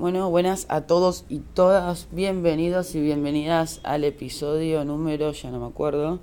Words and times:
Bueno, 0.00 0.30
buenas 0.30 0.64
a 0.70 0.86
todos 0.86 1.26
y 1.28 1.40
todas, 1.40 2.08
bienvenidos 2.10 2.94
y 2.94 3.02
bienvenidas 3.02 3.80
al 3.82 4.04
episodio 4.04 4.82
número, 4.82 5.30
ya 5.32 5.50
no 5.50 5.60
me 5.60 5.66
acuerdo, 5.66 6.20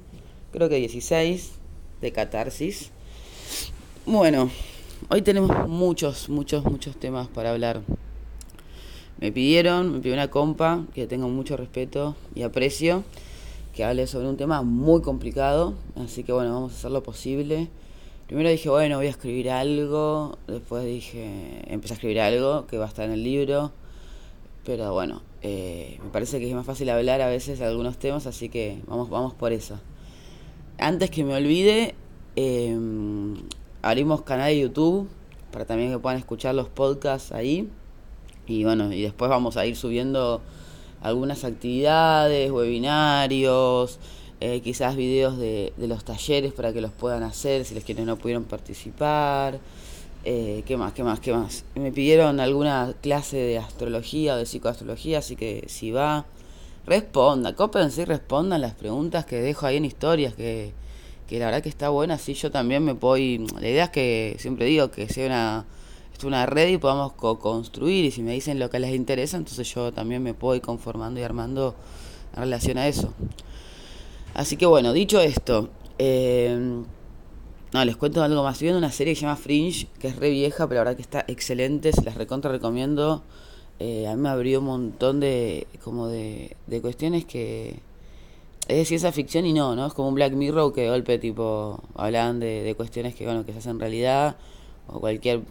creo 0.52 0.68
que 0.68 0.78
16 0.78 1.52
de 2.02 2.12
Catarsis. 2.12 2.90
Bueno, 4.08 4.50
hoy 5.10 5.22
tenemos 5.22 5.52
muchos, 5.70 6.28
muchos, 6.28 6.66
muchos 6.66 6.98
temas 6.98 7.28
para 7.28 7.52
hablar. 7.52 7.84
Me 9.20 9.32
pidieron, 9.32 9.94
me 9.94 10.00
pidió 10.00 10.16
una 10.16 10.32
compa 10.32 10.84
que 10.96 11.06
tengo 11.06 11.30
mucho 11.30 11.56
respeto 11.56 12.16
y 12.34 12.42
aprecio, 12.42 13.04
que 13.76 13.84
hable 13.84 14.08
sobre 14.08 14.28
un 14.28 14.38
tema 14.38 14.64
muy 14.64 15.04
complicado, 15.04 15.76
así 15.96 16.24
que 16.24 16.32
bueno, 16.32 16.52
vamos 16.52 16.74
a 16.74 16.76
hacer 16.78 16.90
lo 16.90 17.04
posible. 17.04 17.70
Primero 18.28 18.50
dije, 18.50 18.70
bueno, 18.70 18.98
voy 18.98 19.08
a 19.08 19.10
escribir 19.10 19.50
algo. 19.50 20.38
Después 20.48 20.84
dije, 20.84 21.64
empecé 21.68 21.94
a 21.94 21.96
escribir 21.96 22.20
algo 22.20 22.68
que 22.68 22.78
va 22.78 22.86
a 22.86 22.88
estar 22.90 23.06
en 23.06 23.14
el 23.14 23.24
libro. 23.24 23.72
Pero 24.66 24.92
bueno, 24.92 25.22
eh, 25.42 25.98
me 26.04 26.10
parece 26.10 26.40
que 26.40 26.50
es 26.50 26.54
más 26.54 26.66
fácil 26.66 26.90
hablar 26.90 27.22
a 27.22 27.30
veces 27.30 27.60
de 27.60 27.66
algunos 27.66 27.98
temas, 27.98 28.28
así 28.28 28.50
que 28.50 28.82
vamos, 28.86 29.10
vamos 29.10 29.34
por 29.34 29.54
eso. 29.54 29.80
Antes 30.78 31.10
que 31.10 31.24
me 31.24 31.36
olvide, 31.36 31.96
eh, 32.36 32.78
abrimos 33.82 34.24
canal 34.24 34.50
de 34.50 34.60
YouTube 34.60 35.08
para 35.54 35.64
también 35.64 35.92
que 35.92 36.00
puedan 36.00 36.20
escuchar 36.20 36.54
los 36.54 36.68
podcasts 36.68 37.32
ahí. 37.32 37.70
Y 38.46 38.66
bueno, 38.66 38.92
y 38.92 39.04
después 39.04 39.30
vamos 39.30 39.56
a 39.56 39.66
ir 39.66 39.78
subiendo 39.78 40.42
algunas 41.02 41.46
actividades, 41.46 42.52
webinarios, 42.52 44.00
eh, 44.40 44.62
quizás 44.62 44.96
videos 44.96 45.38
de, 45.38 45.74
de, 45.78 45.88
los 45.88 46.04
talleres 46.04 46.54
para 46.54 46.72
que 46.74 46.82
los 46.82 46.92
puedan 46.92 47.24
hacer 47.24 47.66
si 47.66 47.74
les 47.74 47.84
quienes 47.84 48.06
no 48.06 48.18
pudieron 48.18 48.44
participar. 48.44 49.60
Eh, 50.30 50.64
¿Qué 50.66 50.76
más? 50.76 50.94
¿Qué 50.94 51.04
más? 51.04 51.20
¿Qué 51.22 51.32
más? 51.32 51.64
Me 51.76 51.92
pidieron 51.92 52.40
alguna 52.40 52.94
clase 53.02 53.38
de 53.38 53.58
astrología 53.58 54.34
o 54.34 54.38
de 54.38 54.46
psicoastrología, 54.46 55.20
así 55.20 55.36
que 55.36 55.64
si 55.68 55.92
va, 55.92 56.26
responda, 56.86 57.56
cópense 57.56 58.02
y 58.02 58.06
respondan 58.06 58.62
las 58.62 58.74
preguntas 58.74 59.26
que 59.26 59.38
dejo 59.38 59.66
ahí 59.66 59.78
en 59.78 59.86
historias, 59.86 60.34
que, 60.34 60.74
que 61.28 61.40
la 61.40 61.46
verdad 61.46 61.64
que 61.64 61.70
está 61.70 61.90
buena, 61.90 62.16
así 62.16 62.34
yo 62.34 62.52
también 62.52 62.84
me 62.84 62.94
puedo... 62.94 63.16
La 63.60 63.70
idea 63.70 63.86
es 63.86 63.90
que, 63.92 64.36
siempre 64.38 64.66
digo, 64.66 64.92
que 64.92 65.08
sea 65.08 65.28
una, 65.28 65.66
una 66.26 66.46
red 66.46 66.70
y 66.70 66.78
podamos 66.78 67.14
co-construir, 67.14 68.06
y 68.06 68.12
si 68.12 68.22
me 68.22 68.34
dicen 68.34 68.60
lo 68.60 68.70
que 68.70 68.80
les 68.80 68.94
interesa, 68.94 69.38
entonces 69.38 69.74
yo 69.74 69.94
también 69.94 70.22
me 70.24 70.34
puedo 70.34 70.56
ir 70.56 70.62
conformando 70.62 71.20
y 71.22 71.24
armando 71.24 71.74
en 72.36 72.42
relación 72.42 72.78
a 72.78 72.88
eso. 72.88 73.14
Así 74.38 74.56
que 74.56 74.68
bueno, 74.68 74.94
dicho 74.94 75.20
esto, 75.20 75.70
eh, 75.98 76.56
no, 77.74 77.86
les 77.86 77.98
cuento 77.98 78.22
algo 78.22 78.44
más. 78.44 78.54
Estoy 78.54 78.68
viendo 78.68 78.78
una 78.78 78.92
serie 78.92 79.14
que 79.14 79.20
se 79.20 79.26
llama 79.26 79.36
Fringe, 79.36 79.88
que 80.00 80.10
es 80.10 80.16
re 80.16 80.30
vieja, 80.30 80.68
pero 80.68 80.76
la 80.82 80.82
verdad 80.82 80.96
que 80.96 81.02
está 81.02 81.26
excelente, 81.28 81.92
se 81.92 82.04
las 82.04 82.14
recontra 82.14 82.52
recomiendo. 82.52 83.24
Eh, 83.80 84.06
a 84.08 84.16
mí 84.16 84.22
me 84.22 84.30
abrió 84.30 84.60
un 84.60 84.66
montón 84.66 85.20
de, 85.20 85.66
como 85.84 86.08
de, 86.08 86.56
de 86.68 86.82
cuestiones 86.82 87.26
que 87.26 87.80
es 88.68 88.78
de 88.78 88.86
ciencia 88.86 89.12
ficción 89.12 89.48
y 89.48 89.54
no, 89.54 89.76
¿no? 89.76 89.88
Es 89.88 89.94
como 89.96 90.10
un 90.10 90.14
Black 90.14 90.34
Mirror 90.34 90.72
que 90.72 90.82
de 90.82 90.90
golpe 90.92 91.18
tipo 91.18 91.82
hablan 91.96 92.40
de, 92.40 92.62
de 92.62 92.76
cuestiones 92.76 93.16
que, 93.16 93.26
bueno, 93.26 93.44
que 93.44 93.54
se 93.54 93.58
hacen 93.58 93.80
realidad 93.80 94.36
o 94.88 95.00
cualquier 95.00 95.42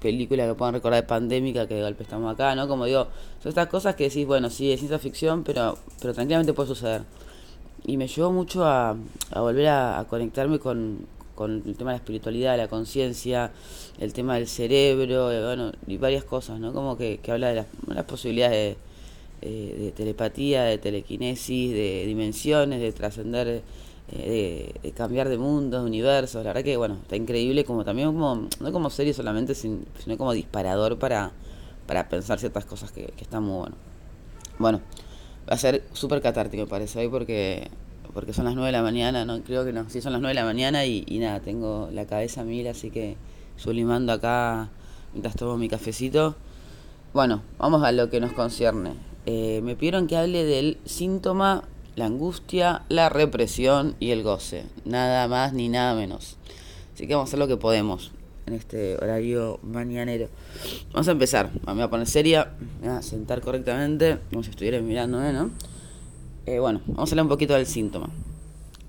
película 0.00 0.46
que 0.46 0.54
puedan 0.54 0.74
recordar 0.74 1.02
de 1.02 1.08
pandémica 1.08 1.66
que 1.66 1.74
de 1.74 1.82
golpe 1.82 2.04
estamos 2.04 2.32
acá, 2.32 2.54
¿no? 2.54 2.68
Como 2.68 2.84
digo, 2.84 3.08
son 3.42 3.48
estas 3.48 3.66
cosas 3.66 3.96
que 3.96 4.04
decís, 4.04 4.24
bueno, 4.24 4.50
sí, 4.50 4.70
es 4.70 4.78
ciencia 4.78 5.00
ficción, 5.00 5.42
pero, 5.42 5.78
pero 6.00 6.14
tranquilamente 6.14 6.52
puede 6.52 6.68
suceder 6.68 7.02
y 7.86 7.96
me 7.96 8.08
llevó 8.08 8.32
mucho 8.32 8.64
a, 8.64 8.96
volver 9.34 9.68
a, 9.68 10.06
conectarme 10.08 10.58
con, 10.58 11.06
el 11.38 11.76
tema 11.76 11.90
de 11.90 11.96
la 11.96 11.96
espiritualidad, 11.96 12.56
la 12.56 12.68
conciencia, 12.68 13.52
el 13.98 14.12
tema 14.12 14.36
del 14.36 14.46
cerebro, 14.46 15.30
eh, 15.30 15.44
bueno, 15.44 15.72
y 15.86 15.98
varias 15.98 16.24
cosas, 16.24 16.58
¿no? 16.60 16.72
Como 16.72 16.96
que, 16.96 17.18
que 17.18 17.32
habla 17.32 17.48
de 17.48 17.64
las, 17.88 18.04
posibilidades 18.04 18.76
de, 18.76 18.76
eh, 19.42 19.76
de, 19.78 19.92
telepatía, 19.92 20.64
de 20.64 20.78
telequinesis, 20.78 21.72
de 21.72 22.06
dimensiones, 22.06 22.80
de 22.80 22.92
trascender, 22.92 23.62
eh, 24.12 24.74
de, 24.82 24.92
cambiar 24.92 25.28
de 25.28 25.36
mundo, 25.36 25.80
de 25.80 25.84
universos. 25.84 26.42
La 26.44 26.50
verdad 26.50 26.64
que, 26.64 26.76
bueno, 26.78 26.98
está 27.02 27.16
increíble, 27.16 27.64
como 27.64 27.84
también 27.84 28.08
como, 28.08 28.48
no 28.60 28.72
como 28.72 28.88
serie 28.88 29.12
solamente, 29.12 29.54
sino 29.54 29.84
como 30.16 30.32
disparador 30.32 30.98
para, 30.98 31.32
para 31.86 32.08
pensar 32.08 32.38
ciertas 32.38 32.64
cosas 32.64 32.92
que, 32.92 33.06
que 33.06 33.24
están 33.24 33.42
muy 33.42 33.58
bueno. 33.58 33.76
Bueno. 34.58 34.80
Va 35.48 35.54
a 35.54 35.58
ser 35.58 35.84
súper 35.92 36.22
catártico, 36.22 36.66
parece, 36.66 37.00
hoy 37.00 37.08
porque, 37.08 37.68
porque 38.14 38.32
son 38.32 38.46
las 38.46 38.54
9 38.54 38.68
de 38.68 38.72
la 38.72 38.82
mañana, 38.82 39.24
no 39.26 39.42
creo 39.42 39.64
que 39.64 39.72
no, 39.72 39.88
sí 39.90 40.00
son 40.00 40.12
las 40.12 40.22
9 40.22 40.34
de 40.34 40.40
la 40.40 40.46
mañana 40.46 40.86
y, 40.86 41.04
nada, 41.20 41.40
tengo 41.40 41.90
la 41.92 42.06
cabeza 42.06 42.40
a 42.40 42.44
mil, 42.44 42.66
así 42.66 42.90
que 42.90 43.16
sublimando 43.56 44.12
acá 44.12 44.70
mientras 45.12 45.36
tomo 45.36 45.58
mi 45.58 45.68
cafecito. 45.68 46.34
Bueno, 47.12 47.42
vamos 47.58 47.82
a 47.84 47.92
lo 47.92 48.08
que 48.08 48.20
nos 48.20 48.32
concierne. 48.32 48.94
Eh, 49.26 49.60
me 49.62 49.76
pidieron 49.76 50.06
que 50.06 50.16
hable 50.16 50.44
del 50.44 50.78
síntoma, 50.86 51.64
la 51.94 52.06
angustia, 52.06 52.82
la 52.88 53.10
represión 53.10 53.96
y 54.00 54.10
el 54.10 54.22
goce. 54.22 54.64
Nada 54.84 55.28
más 55.28 55.52
ni 55.52 55.68
nada 55.68 55.94
menos. 55.94 56.38
Así 56.94 57.06
que 57.06 57.14
vamos 57.14 57.28
a 57.28 57.30
hacer 57.30 57.38
lo 57.38 57.48
que 57.48 57.56
podemos 57.56 58.12
en 58.46 58.54
este 58.54 58.96
horario 58.96 59.58
mañanero. 59.62 60.28
Vamos 60.92 61.08
a 61.08 61.12
empezar. 61.12 61.50
Me 61.66 61.74
voy 61.74 61.82
a 61.82 61.90
poner 61.90 62.06
seria, 62.06 62.54
me 62.80 62.88
voy 62.88 62.96
a 62.96 63.02
sentar 63.02 63.40
correctamente, 63.40 64.18
como 64.30 64.42
si 64.42 64.50
estuviera 64.50 64.80
mirando, 64.80 65.20
¿no? 65.32 65.50
Eh, 66.46 66.58
bueno, 66.58 66.82
vamos 66.86 67.10
a 67.10 67.12
hablar 67.12 67.24
un 67.24 67.30
poquito 67.30 67.54
del 67.54 67.66
síntoma. 67.66 68.10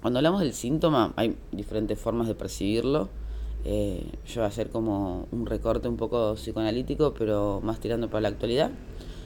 Cuando 0.01 0.19
hablamos 0.19 0.41
del 0.41 0.53
síntoma, 0.53 1.13
hay 1.16 1.35
diferentes 1.51 1.99
formas 1.99 2.27
de 2.27 2.35
percibirlo. 2.35 3.09
Eh, 3.63 4.05
yo 4.27 4.41
voy 4.41 4.43
a 4.43 4.47
hacer 4.47 4.69
como 4.69 5.27
un 5.31 5.45
recorte 5.45 5.87
un 5.87 5.97
poco 5.97 6.35
psicoanalítico, 6.35 7.13
pero 7.13 7.61
más 7.63 7.79
tirando 7.79 8.09
para 8.09 8.22
la 8.22 8.27
actualidad. 8.27 8.72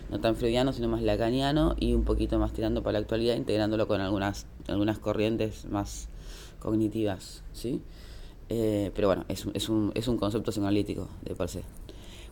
No 0.09 0.19
tan 0.19 0.35
freudiano, 0.35 0.73
sino 0.73 0.87
más 0.87 1.01
lacaniano 1.03 1.75
y 1.77 1.93
un 1.93 2.03
poquito 2.03 2.39
más 2.39 2.53
tirando 2.53 2.81
para 2.81 2.93
la 2.93 2.99
actualidad, 2.99 3.35
integrándolo 3.35 3.87
con 3.87 4.01
algunas, 4.01 4.47
algunas 4.67 4.97
corrientes 4.99 5.65
más 5.65 6.07
cognitivas, 6.59 7.43
¿sí? 7.53 7.81
Eh, 8.49 8.91
pero 8.95 9.07
bueno, 9.07 9.25
es, 9.27 9.45
un, 9.45 9.91
es 9.93 10.07
un 10.07 10.17
concepto 10.17 10.51
psicoanalítico, 10.51 11.07
de 11.23 11.35
por 11.35 11.47
sí. 11.47 11.59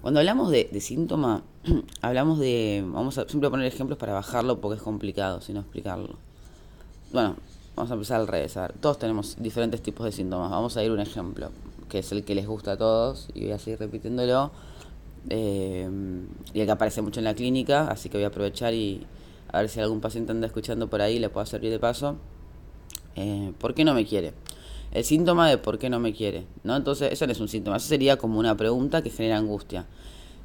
Cuando 0.01 0.19
hablamos 0.19 0.49
de, 0.49 0.69
de 0.71 0.81
síntoma, 0.81 1.43
hablamos 2.01 2.39
de. 2.39 2.83
Vamos 2.87 3.17
a 3.17 3.27
siempre 3.27 3.49
poner 3.49 3.67
ejemplos 3.67 3.97
para 3.97 4.13
bajarlo 4.13 4.59
porque 4.59 4.77
es 4.77 4.81
complicado, 4.81 5.41
si 5.41 5.53
no 5.53 5.61
explicarlo. 5.61 6.15
Bueno, 7.11 7.35
vamos 7.75 7.91
a 7.91 7.93
empezar 7.93 8.19
al 8.19 8.27
revés. 8.27 8.57
A 8.57 8.61
ver, 8.61 8.73
todos 8.73 8.97
tenemos 8.99 9.37
diferentes 9.39 9.81
tipos 9.81 10.05
de 10.05 10.11
síntomas. 10.11 10.49
Vamos 10.49 10.75
a 10.77 10.83
ir 10.83 10.91
un 10.91 10.99
ejemplo, 10.99 11.51
que 11.89 11.99
es 11.99 12.11
el 12.11 12.23
que 12.23 12.35
les 12.35 12.47
gusta 12.47 12.73
a 12.73 12.77
todos, 12.77 13.29
y 13.33 13.43
voy 13.43 13.51
a 13.51 13.59
seguir 13.59 13.79
repitiéndolo. 13.79 14.51
Eh, 15.29 15.89
y 16.53 16.59
el 16.59 16.65
que 16.65 16.71
aparece 16.71 17.01
mucho 17.01 17.19
en 17.19 17.25
la 17.25 17.33
clínica, 17.33 17.87
así 17.87 18.09
que 18.09 18.17
voy 18.17 18.23
a 18.25 18.27
aprovechar 18.27 18.73
y 18.73 19.05
a 19.51 19.59
ver 19.59 19.69
si 19.69 19.79
algún 19.79 20.01
paciente 20.01 20.31
anda 20.31 20.47
escuchando 20.47 20.89
por 20.89 21.01
ahí 21.01 21.19
le 21.19 21.29
puedo 21.29 21.45
servir 21.45 21.71
de 21.71 21.79
paso. 21.79 22.15
Eh, 23.15 23.51
¿Por 23.57 23.73
qué 23.73 23.83
no 23.83 23.93
me 23.93 24.05
quiere? 24.05 24.33
El 24.97 25.05
síntoma 25.05 25.47
de 25.47 25.59
por 25.59 25.77
qué 25.77 25.91
no 25.91 25.99
me 25.99 26.11
quiere, 26.11 26.47
¿no? 26.63 26.75
Entonces, 26.75 27.11
eso 27.11 27.27
no 27.27 27.31
es 27.31 27.39
un 27.39 27.47
síntoma, 27.47 27.77
eso 27.77 27.87
sería 27.87 28.17
como 28.17 28.39
una 28.39 28.57
pregunta 28.57 29.03
que 29.03 29.11
genera 29.11 29.37
angustia, 29.37 29.85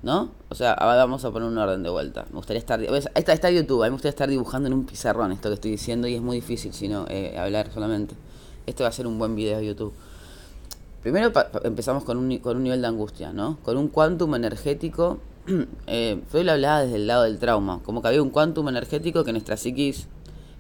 ¿no? 0.02 0.30
O 0.50 0.54
sea, 0.54 0.72
ahora 0.74 0.96
vamos 0.96 1.24
a 1.24 1.30
poner 1.30 1.48
un 1.48 1.56
orden 1.56 1.82
de 1.82 1.88
vuelta. 1.88 2.26
Me 2.28 2.36
gustaría 2.36 2.58
estar, 2.58 2.82
está, 2.82 3.32
está 3.32 3.50
YouTube, 3.50 3.82
a 3.82 3.86
mí 3.86 3.90
me 3.90 3.94
gustaría 3.94 4.10
estar 4.10 4.28
dibujando 4.28 4.66
en 4.66 4.74
un 4.74 4.84
pizarrón 4.84 5.32
esto 5.32 5.48
que 5.48 5.54
estoy 5.54 5.70
diciendo 5.70 6.06
y 6.06 6.16
es 6.16 6.20
muy 6.20 6.36
difícil, 6.36 6.74
si 6.74 6.86
no, 6.86 7.06
eh, 7.08 7.34
hablar 7.38 7.72
solamente. 7.72 8.14
Este 8.66 8.82
va 8.82 8.90
a 8.90 8.92
ser 8.92 9.06
un 9.06 9.18
buen 9.18 9.34
video 9.34 9.58
de 9.58 9.66
YouTube. 9.68 9.94
Primero 11.00 11.32
empezamos 11.64 12.04
con 12.04 12.18
un, 12.18 12.36
con 12.38 12.58
un 12.58 12.64
nivel 12.64 12.82
de 12.82 12.88
angustia, 12.88 13.32
¿no? 13.32 13.56
Con 13.62 13.78
un 13.78 13.88
quantum 13.88 14.34
energético. 14.34 15.18
eh, 15.86 16.20
Freud 16.28 16.44
lo 16.44 16.52
hablaba 16.52 16.82
desde 16.82 16.96
el 16.96 17.06
lado 17.06 17.22
del 17.22 17.38
trauma, 17.38 17.80
como 17.86 18.02
que 18.02 18.08
había 18.08 18.22
un 18.22 18.28
quantum 18.28 18.68
energético 18.68 19.24
que 19.24 19.32
nuestra 19.32 19.56
psiquis 19.56 20.08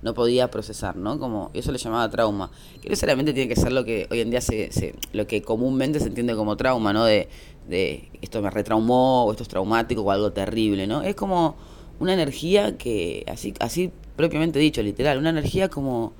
no 0.02 0.14
podía 0.14 0.50
procesar, 0.50 0.96
¿no? 0.96 1.18
Como 1.18 1.50
eso 1.54 1.72
le 1.72 1.78
llamaba 1.78 2.10
trauma. 2.10 2.50
Que 2.80 2.88
necesariamente 2.88 3.32
tiene 3.32 3.48
que 3.48 3.60
ser 3.60 3.72
lo 3.72 3.84
que 3.84 4.08
hoy 4.10 4.20
en 4.20 4.30
día 4.30 4.40
se, 4.40 4.72
se 4.72 4.94
lo 5.12 5.26
que 5.26 5.42
comúnmente 5.42 6.00
se 6.00 6.08
entiende 6.08 6.34
como 6.34 6.56
trauma, 6.56 6.92
¿no? 6.92 7.04
De, 7.04 7.28
de 7.68 8.10
esto 8.20 8.42
me 8.42 8.50
retraumó 8.50 9.24
o 9.24 9.30
esto 9.30 9.44
es 9.44 9.48
traumático 9.48 10.02
o 10.02 10.10
algo 10.10 10.32
terrible, 10.32 10.86
¿no? 10.86 11.02
Es 11.02 11.14
como 11.14 11.56
una 12.00 12.12
energía 12.12 12.76
que 12.76 13.24
así 13.28 13.54
así 13.60 13.92
propiamente 14.16 14.58
dicho, 14.58 14.82
literal, 14.82 15.18
una 15.18 15.30
energía 15.30 15.68
como 15.68 16.12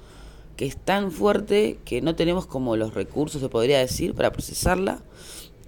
que 0.57 0.67
es 0.67 0.77
tan 0.77 1.11
fuerte 1.11 1.79
que 1.85 2.03
no 2.03 2.15
tenemos 2.15 2.47
como 2.47 2.77
los 2.77 2.95
recursos, 2.95 3.41
se 3.41 3.49
podría 3.49 3.79
decir, 3.79 4.15
para 4.15 4.33
procesarla. 4.33 5.03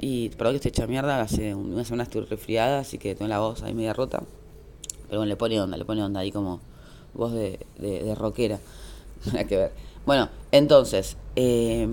Y 0.00 0.28
perdón 0.30 0.52
que 0.52 0.56
estoy 0.56 0.68
hecha 0.70 0.86
mierda, 0.86 1.20
hace 1.20 1.54
una 1.54 1.84
semana 1.84 2.02
estoy 2.04 2.22
resfriada, 2.22 2.80
así 2.80 2.98
que 2.98 3.14
tengo 3.14 3.28
la 3.28 3.40
voz 3.40 3.62
ahí 3.62 3.74
media 3.74 3.92
rota. 3.92 4.22
Pero 5.08 5.20
bueno, 5.20 5.26
le 5.26 5.36
pone 5.36 5.60
onda, 5.60 5.76
le 5.76 5.84
pone 5.84 6.02
onda 6.02 6.20
ahí 6.20 6.30
como 6.30 6.60
voz 7.14 7.32
de, 7.32 7.58
de, 7.78 8.02
de 8.02 8.14
rockera. 8.14 8.60
Nada 9.26 9.44
que 9.44 9.56
ver. 9.56 9.72
Bueno, 10.06 10.28
entonces, 10.52 11.16
eh, 11.36 11.88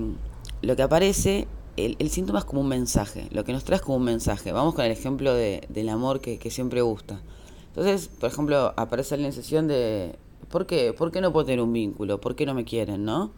lo 0.61 0.75
que 0.75 0.81
aparece, 0.83 1.47
el, 1.77 2.09
síntoma 2.09 2.39
es 2.39 2.45
como 2.45 2.61
un 2.61 2.67
mensaje. 2.67 3.27
Lo 3.31 3.43
que 3.43 3.53
nos 3.53 3.63
trae 3.63 3.77
es 3.77 3.81
como 3.81 3.97
un 3.97 4.03
mensaje. 4.03 4.51
Vamos 4.51 4.75
con 4.75 4.85
el 4.85 4.91
ejemplo 4.91 5.33
de, 5.33 5.65
del 5.69 5.89
amor 5.89 6.19
que, 6.19 6.37
que, 6.37 6.51
siempre 6.51 6.81
gusta. 6.81 7.21
Entonces, 7.69 8.09
por 8.19 8.29
ejemplo, 8.29 8.73
aparece 8.75 9.17
la 9.17 9.31
sesión 9.31 9.67
de. 9.67 10.15
¿Por 10.49 10.65
qué? 10.65 10.93
¿Por 10.93 11.11
qué 11.11 11.21
no 11.21 11.31
puedo 11.31 11.45
tener 11.45 11.61
un 11.61 11.71
vínculo? 11.71 12.19
¿Por 12.19 12.35
qué 12.35 12.45
no 12.45 12.53
me 12.53 12.65
quieren? 12.65 13.05
¿No? 13.05 13.31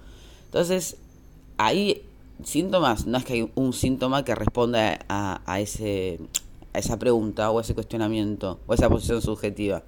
Entonces, 0.45 0.97
ahí 1.57 2.01
síntomas, 2.43 3.05
no 3.05 3.17
es 3.19 3.25
que 3.25 3.33
hay 3.33 3.51
un 3.53 3.73
síntoma 3.73 4.25
que 4.25 4.33
responda 4.33 4.99
a, 5.07 5.41
a 5.45 5.59
ese 5.59 6.19
a 6.73 6.79
esa 6.79 6.97
pregunta 6.97 7.51
o 7.51 7.59
ese 7.59 7.73
cuestionamiento 7.75 8.59
o 8.67 8.73
esa 8.73 8.89
posición 8.89 9.21
subjetiva? 9.21 9.83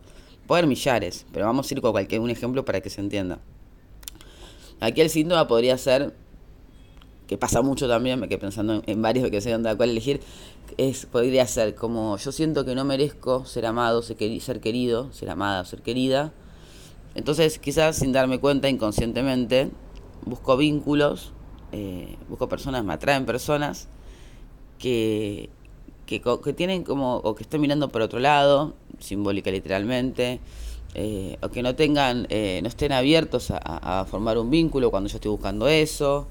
Puede 0.47 0.59
haber 0.59 0.69
millares, 0.69 1.25
pero 1.31 1.45
vamos 1.45 1.69
a 1.69 1.73
ir 1.73 1.81
con 1.81 1.91
cualquier 1.91 2.21
un 2.21 2.29
ejemplo 2.29 2.63
para 2.65 2.81
que 2.81 2.89
se 2.89 3.01
entienda. 3.01 3.39
Aquí 4.79 5.01
el 5.01 5.09
síntoma 5.09 5.47
podría 5.47 5.77
ser, 5.77 6.13
que 7.27 7.37
pasa 7.37 7.61
mucho 7.61 7.87
también, 7.87 8.19
me 8.19 8.27
quedé 8.27 8.37
pensando 8.37 8.83
en, 8.85 9.01
varios 9.01 9.29
que 9.31 9.41
sé 9.41 9.57
de 9.57 9.75
cuál 9.75 9.89
elegir, 9.89 10.21
es, 10.77 11.05
podría 11.05 11.47
ser 11.47 11.75
como 11.75 12.17
yo 12.17 12.31
siento 12.31 12.65
que 12.65 12.75
no 12.75 12.85
merezco 12.85 13.45
ser 13.45 13.65
amado, 13.65 14.01
ser, 14.01 14.17
querido, 14.17 15.11
ser 15.13 15.29
amada, 15.29 15.65
ser 15.65 15.81
querida. 15.81 16.33
Entonces 17.15 17.57
quizás 17.57 17.95
sin 17.95 18.11
darme 18.11 18.39
cuenta 18.39 18.69
inconscientemente 18.69 19.71
busco 20.25 20.57
vínculos, 20.57 21.31
eh, 21.71 22.17
busco 22.27 22.49
personas, 22.49 22.83
me 22.83 22.93
atraen 22.93 23.25
personas 23.25 23.87
que, 24.77 25.49
que, 26.05 26.21
que, 26.21 26.53
tienen 26.53 26.83
como, 26.83 27.17
o 27.17 27.35
que 27.35 27.43
estén 27.43 27.61
mirando 27.61 27.89
por 27.89 28.01
otro 28.01 28.19
lado, 28.19 28.73
simbólica 28.99 29.51
literalmente, 29.51 30.39
eh, 30.93 31.37
o 31.41 31.49
que 31.49 31.61
no 31.61 31.75
tengan, 31.75 32.25
eh, 32.29 32.59
no 32.61 32.69
estén 32.69 32.93
abiertos 32.93 33.51
a, 33.51 34.05
formar 34.09 34.37
un 34.37 34.49
vínculo 34.49 34.91
cuando 34.91 35.09
yo 35.09 35.17
estoy 35.17 35.29
buscando 35.29 35.67
eso, 35.67 36.27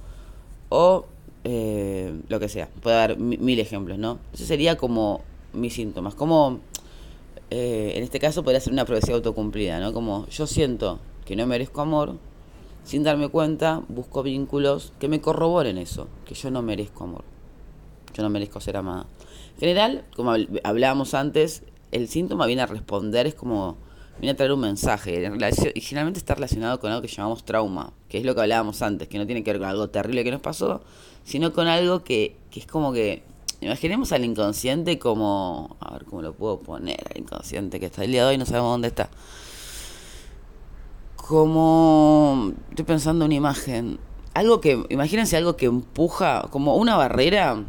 o 0.71 1.05
eh, 1.45 2.15
lo 2.29 2.41
que 2.41 2.49
sea. 2.49 2.69
Puedo 2.83 2.97
dar 2.97 3.19
mil 3.19 3.61
ejemplos, 3.61 3.99
¿no? 3.99 4.19
Ese 4.33 4.47
sería 4.47 4.77
como 4.77 5.21
mis 5.53 5.75
síntomas, 5.75 6.15
como 6.15 6.61
en 7.51 8.03
este 8.03 8.19
caso 8.19 8.43
podría 8.43 8.59
ser 8.59 8.73
una 8.73 8.85
profecía 8.85 9.15
autocumplida, 9.15 9.79
¿no? 9.79 9.93
Como 9.93 10.27
yo 10.29 10.47
siento 10.49 10.99
que 11.25 11.37
no 11.37 11.47
merezco 11.47 11.83
amor, 11.83 12.17
sin 12.85 13.05
darme 13.05 13.29
cuenta, 13.29 13.83
busco 13.89 14.23
vínculos 14.23 14.93
que 14.99 15.09
me 15.09 15.21
corroboren 15.21 15.79
eso, 15.79 16.09
que 16.27 16.35
yo 16.35 16.51
no 16.51 16.63
merezco 16.63 17.05
amor, 17.05 17.23
yo 18.15 18.23
no 18.23 18.31
merezco 18.31 18.61
ser 18.61 18.77
amada. 18.77 19.07
En 19.55 19.61
general, 19.61 20.05
como 20.17 20.35
hablábamos 20.63 21.15
antes, 21.15 21.63
el 21.93 22.09
síntoma 22.09 22.47
viene 22.47 22.63
a 22.63 22.67
responder, 22.67 23.27
es 23.27 23.35
como, 23.35 23.77
viene 24.19 24.33
a 24.33 24.37
traer 24.37 24.53
un 24.53 24.61
mensaje. 24.61 25.31
y 25.75 25.81
generalmente 25.81 26.19
está 26.19 26.35
relacionado 26.35 26.81
con 26.81 26.91
algo 26.91 27.03
que 27.03 27.09
llamamos 27.09 27.45
trauma, 27.45 27.93
que 28.09 28.19
es 28.19 28.25
lo 28.25 28.35
que 28.35 28.41
hablábamos 28.41 28.83
antes, 28.83 29.09
que 29.09 29.19
no 29.19 29.27
tiene 29.27 29.45
que 29.45 29.53
ver 29.53 29.61
con 29.61 29.69
algo 29.69 29.89
terrible 29.91 30.25
que 30.25 30.31
nos 30.31 30.41
pasó, 30.41 30.83
sino 31.25 31.53
con 31.53 31.67
algo 31.67 32.03
que, 32.03 32.37
que 32.51 32.61
es 32.61 32.67
como 32.67 32.93
que, 32.93 33.23
imaginemos 33.61 34.13
al 34.13 34.25
inconsciente 34.25 34.99
como, 34.99 35.77
a 35.81 35.93
ver 35.93 36.05
cómo 36.05 36.23
lo 36.23 36.35
puedo 36.35 36.61
poner, 36.61 36.99
al 37.11 37.21
inconsciente 37.21 37.81
que 37.81 37.87
está 37.87 38.05
el 38.05 38.13
día 38.13 38.23
de 38.23 38.31
hoy, 38.31 38.39
no 38.39 38.47
sabemos 38.47 38.73
dónde 38.73 38.89
está. 38.89 39.09
Como, 41.17 42.53
estoy 42.71 42.85
pensando 42.85 43.25
una 43.25 43.35
imagen, 43.35 43.99
algo 44.35 44.61
que, 44.61 44.85
imagínense 44.91 45.37
algo 45.37 45.57
que 45.57 45.67
empuja, 45.67 46.49
como 46.51 46.77
una 46.77 46.97
barrera 46.97 47.65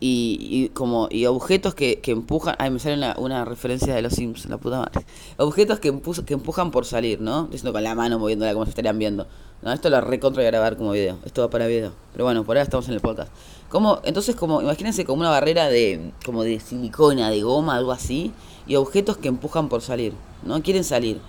y, 0.00 0.70
como 0.70 1.08
y 1.10 1.26
objetos 1.26 1.74
que, 1.74 2.00
que 2.00 2.10
empujan 2.10 2.56
ay 2.58 2.70
me 2.70 2.78
sale 2.78 2.96
una, 2.96 3.14
una, 3.18 3.44
referencia 3.44 3.94
de 3.94 4.02
los 4.02 4.12
Sims 4.14 4.46
la 4.46 4.58
puta 4.58 4.78
madre. 4.78 5.06
Objetos 5.36 5.78
que, 5.78 5.92
que 6.26 6.34
empujan 6.34 6.70
por 6.70 6.84
salir 6.84 7.20
no 7.20 7.44
diciendo 7.44 7.72
con 7.72 7.82
la 7.82 7.94
mano 7.94 8.18
moviéndola 8.18 8.52
como 8.52 8.64
se 8.64 8.70
estarían 8.70 8.98
viendo. 8.98 9.26
No 9.62 9.72
esto 9.72 9.88
lo 9.88 10.00
recontra 10.00 10.40
voy 10.40 10.46
a 10.46 10.50
grabar 10.50 10.76
como 10.76 10.92
video. 10.92 11.18
Esto 11.24 11.42
va 11.42 11.50
para 11.50 11.66
video. 11.66 11.92
Pero 12.12 12.24
bueno 12.24 12.44
por 12.44 12.56
ahora 12.56 12.64
estamos 12.64 12.88
en 12.88 12.94
el 12.94 13.00
podcast. 13.00 13.32
Como 13.68 14.00
entonces 14.04 14.36
como 14.36 14.60
imagínense 14.60 15.04
como 15.04 15.20
una 15.20 15.30
barrera 15.30 15.68
de 15.68 16.12
como 16.24 16.42
de 16.42 16.60
silicona 16.60 17.30
de 17.30 17.42
goma 17.42 17.76
algo 17.76 17.92
así 17.92 18.32
y 18.66 18.76
objetos 18.76 19.16
que 19.16 19.28
empujan 19.28 19.68
por 19.68 19.80
salir 19.80 20.12
no 20.42 20.62
quieren 20.62 20.84
salir. 20.84 21.20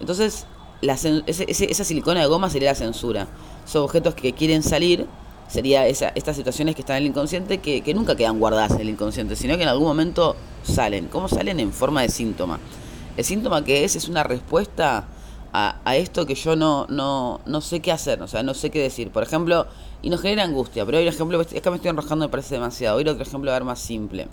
Entonces 0.00 0.46
la, 0.80 0.94
ese, 0.94 1.46
esa 1.48 1.84
silicona 1.84 2.20
de 2.20 2.26
goma 2.26 2.50
sería 2.50 2.70
la 2.70 2.74
censura. 2.74 3.26
Son 3.64 3.82
objetos 3.82 4.14
que 4.14 4.32
quieren 4.32 4.62
salir 4.62 5.06
sería 5.48 5.86
esa, 5.86 6.08
estas 6.14 6.36
situaciones 6.36 6.74
que 6.74 6.82
están 6.82 6.96
en 6.98 7.04
el 7.04 7.08
inconsciente 7.08 7.58
que, 7.58 7.82
que, 7.82 7.94
nunca 7.94 8.14
quedan 8.14 8.38
guardadas 8.38 8.72
en 8.72 8.82
el 8.82 8.90
inconsciente, 8.90 9.34
sino 9.34 9.56
que 9.56 9.62
en 9.64 9.68
algún 9.68 9.88
momento 9.88 10.36
salen. 10.62 11.06
¿Cómo 11.06 11.28
salen? 11.28 11.58
En 11.58 11.72
forma 11.72 12.02
de 12.02 12.08
síntoma. 12.08 12.60
El 13.16 13.24
síntoma 13.24 13.64
que 13.64 13.84
es 13.84 13.96
es 13.96 14.08
una 14.08 14.22
respuesta 14.22 15.08
a, 15.52 15.96
esto 15.96 16.26
que 16.26 16.34
yo 16.34 16.56
no, 16.56 16.86
no, 16.88 17.40
no 17.46 17.60
sé 17.60 17.80
qué 17.80 17.90
hacer, 17.90 18.22
o 18.22 18.28
sea, 18.28 18.42
no 18.42 18.54
sé 18.54 18.70
qué 18.70 18.80
decir. 18.80 19.10
Por 19.10 19.22
ejemplo, 19.22 19.66
y 20.02 20.10
nos 20.10 20.20
genera 20.20 20.44
angustia, 20.44 20.84
pero 20.84 20.98
hoy 20.98 21.04
el 21.04 21.08
ejemplo, 21.08 21.40
es 21.40 21.48
que 21.48 21.70
me 21.70 21.76
estoy 21.76 21.90
enroscando, 21.90 22.26
me 22.26 22.30
parece 22.30 22.54
demasiado. 22.54 22.98
Hoy 22.98 23.08
otro 23.08 23.22
ejemplo 23.22 23.50
a 23.50 23.54
ver 23.54 23.64
más 23.64 23.80
simple. 23.80 24.28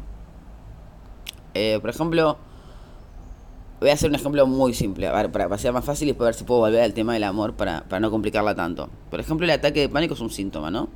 Eh, 1.54 1.80
por 1.80 1.90
ejemplo, 1.90 2.38
voy 3.80 3.90
a 3.90 3.94
hacer 3.94 4.10
un 4.10 4.16
ejemplo 4.16 4.46
muy 4.46 4.74
simple, 4.74 5.08
a 5.08 5.14
ver, 5.14 5.32
para, 5.32 5.48
para 5.48 5.58
ser 5.58 5.72
más 5.72 5.86
fácil 5.86 6.10
y 6.10 6.14
para 6.14 6.26
ver 6.26 6.36
si 6.36 6.44
puedo 6.44 6.60
volver 6.60 6.82
al 6.82 6.94
tema 6.94 7.14
del 7.14 7.24
amor 7.24 7.54
para, 7.54 7.82
para 7.84 8.00
no 8.02 8.12
complicarla 8.12 8.54
tanto. 8.56 8.90
Por 9.10 9.20
ejemplo, 9.20 9.46
el 9.46 9.52
ataque 9.52 9.80
de 9.80 9.90
pánico 9.90 10.14
es 10.16 10.20
un 10.20 10.30
síntoma, 10.30 10.70
¿no? 10.70 10.90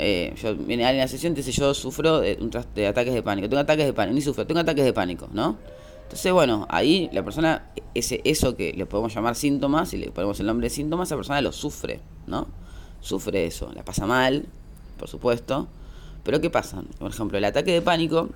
Eh, 0.00 0.32
yo, 0.40 0.54
viene 0.54 0.84
alguien 0.84 1.02
a 1.02 1.04
la 1.06 1.08
sesión 1.08 1.32
y 1.32 1.36
dice, 1.36 1.50
yo 1.50 1.74
sufro 1.74 2.20
de, 2.20 2.38
de, 2.74 2.86
ataques 2.86 3.12
de 3.12 3.22
pánico, 3.22 3.48
tengo 3.48 3.60
ataques 3.60 3.84
de 3.84 3.92
pánico, 3.92 4.14
ni 4.14 4.20
sufro, 4.20 4.46
tengo 4.46 4.60
ataques 4.60 4.84
de 4.84 4.92
pánico, 4.92 5.28
¿no? 5.32 5.56
Entonces, 6.04 6.32
bueno, 6.32 6.66
ahí 6.70 7.10
la 7.12 7.24
persona, 7.24 7.66
ese, 7.94 8.20
eso 8.24 8.56
que 8.56 8.72
le 8.72 8.86
podemos 8.86 9.12
llamar 9.12 9.34
síntomas, 9.34 9.88
si 9.88 9.96
le 9.96 10.12
ponemos 10.12 10.38
el 10.38 10.46
nombre 10.46 10.66
de 10.66 10.70
síntomas, 10.70 11.08
esa 11.08 11.16
persona 11.16 11.40
lo 11.40 11.50
sufre, 11.50 12.00
¿no? 12.28 12.46
Sufre 13.00 13.44
eso, 13.44 13.72
la 13.74 13.84
pasa 13.84 14.06
mal, 14.06 14.46
por 14.98 15.08
supuesto, 15.08 15.66
pero 16.22 16.40
¿qué 16.40 16.48
pasa? 16.48 16.82
Por 17.00 17.10
ejemplo, 17.10 17.36
el 17.36 17.44
ataque 17.44 17.72
de 17.72 17.82
pánico 17.82 18.28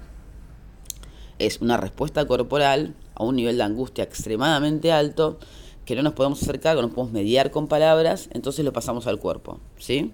es 1.38 1.60
una 1.60 1.76
respuesta 1.76 2.26
corporal 2.26 2.94
a 3.14 3.22
un 3.22 3.36
nivel 3.36 3.56
de 3.56 3.62
angustia 3.62 4.02
extremadamente 4.02 4.90
alto 4.90 5.38
que 5.84 5.94
no 5.94 6.02
nos 6.02 6.14
podemos 6.14 6.42
acercar, 6.42 6.76
no 6.76 6.88
podemos 6.88 7.12
mediar 7.12 7.52
con 7.52 7.68
palabras, 7.68 8.28
entonces 8.32 8.64
lo 8.64 8.72
pasamos 8.72 9.06
al 9.06 9.18
cuerpo, 9.20 9.60
¿sí? 9.78 10.12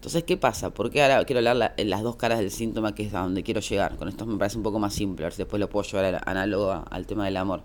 Entonces, 0.00 0.24
¿qué 0.24 0.38
pasa? 0.38 0.70
Porque 0.70 1.02
ahora 1.02 1.22
quiero 1.26 1.46
hablar 1.46 1.74
en 1.76 1.90
las 1.90 2.02
dos 2.02 2.16
caras 2.16 2.38
del 2.38 2.50
síntoma, 2.50 2.94
que 2.94 3.02
es 3.02 3.12
a 3.12 3.20
donde 3.20 3.42
quiero 3.42 3.60
llegar. 3.60 3.98
Con 3.98 4.08
esto 4.08 4.24
me 4.24 4.38
parece 4.38 4.56
un 4.56 4.62
poco 4.62 4.78
más 4.78 4.94
simple, 4.94 5.26
a 5.26 5.26
ver 5.26 5.34
si 5.34 5.42
después 5.42 5.60
lo 5.60 5.68
puedo 5.68 5.86
llevar 5.86 6.22
análogo 6.24 6.84
al 6.90 7.06
tema 7.06 7.26
del 7.26 7.36
amor. 7.36 7.60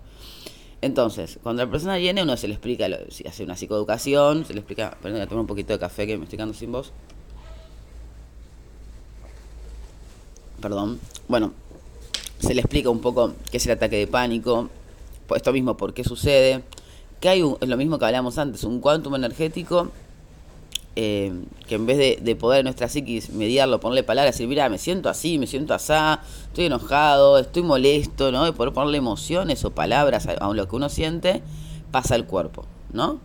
Entonces, 0.82 1.38
cuando 1.42 1.64
la 1.64 1.70
persona 1.70 1.96
viene, 1.96 2.22
uno 2.22 2.36
se 2.36 2.46
le 2.46 2.52
explica, 2.52 2.88
si 3.08 3.26
hace 3.26 3.42
una 3.42 3.56
psicoeducación, 3.56 4.44
se 4.44 4.52
le 4.52 4.60
explica, 4.60 4.90
perdón, 5.00 5.12
voy 5.12 5.20
a 5.22 5.26
tomar 5.26 5.40
un 5.40 5.46
poquito 5.46 5.72
de 5.72 5.78
café 5.78 6.06
que 6.06 6.18
me 6.18 6.24
estoy 6.24 6.36
quedando 6.36 6.52
sin 6.52 6.72
voz. 6.72 6.92
Perdón. 10.60 11.00
Bueno, 11.28 11.54
se 12.38 12.52
le 12.52 12.60
explica 12.60 12.90
un 12.90 13.00
poco 13.00 13.32
qué 13.50 13.56
es 13.56 13.64
el 13.64 13.72
ataque 13.72 13.96
de 13.96 14.08
pánico, 14.08 14.68
pues 15.26 15.38
esto 15.38 15.54
mismo, 15.54 15.78
por 15.78 15.94
qué 15.94 16.04
sucede, 16.04 16.62
que 17.18 17.30
hay 17.30 17.40
un, 17.40 17.56
es 17.62 17.68
lo 17.70 17.78
mismo 17.78 17.98
que 17.98 18.04
hablamos 18.04 18.36
antes, 18.36 18.62
un 18.62 18.82
quantum 18.82 19.14
energético 19.14 19.90
eh, 20.98 21.30
que 21.68 21.74
en 21.74 21.84
vez 21.84 21.98
de, 21.98 22.18
de, 22.22 22.36
poder 22.36 22.64
nuestra 22.64 22.88
psiquis 22.88 23.28
mediarlo, 23.30 23.80
ponerle 23.80 24.02
palabras, 24.02 24.34
decir, 24.34 24.48
mira, 24.48 24.68
me 24.70 24.78
siento 24.78 25.10
así, 25.10 25.38
me 25.38 25.46
siento 25.46 25.74
así, 25.74 25.92
estoy 26.46 26.64
enojado, 26.64 27.38
estoy 27.38 27.62
molesto, 27.62 28.32
¿no? 28.32 28.46
De 28.46 28.52
poder 28.52 28.72
ponerle 28.72 28.96
emociones 28.96 29.62
o 29.66 29.72
palabras 29.72 30.26
a, 30.26 30.32
a, 30.32 30.54
lo 30.54 30.66
que 30.66 30.74
uno 30.74 30.88
siente, 30.88 31.42
pasa 31.90 32.14
al 32.14 32.24
cuerpo, 32.24 32.64
¿no? 32.94 33.20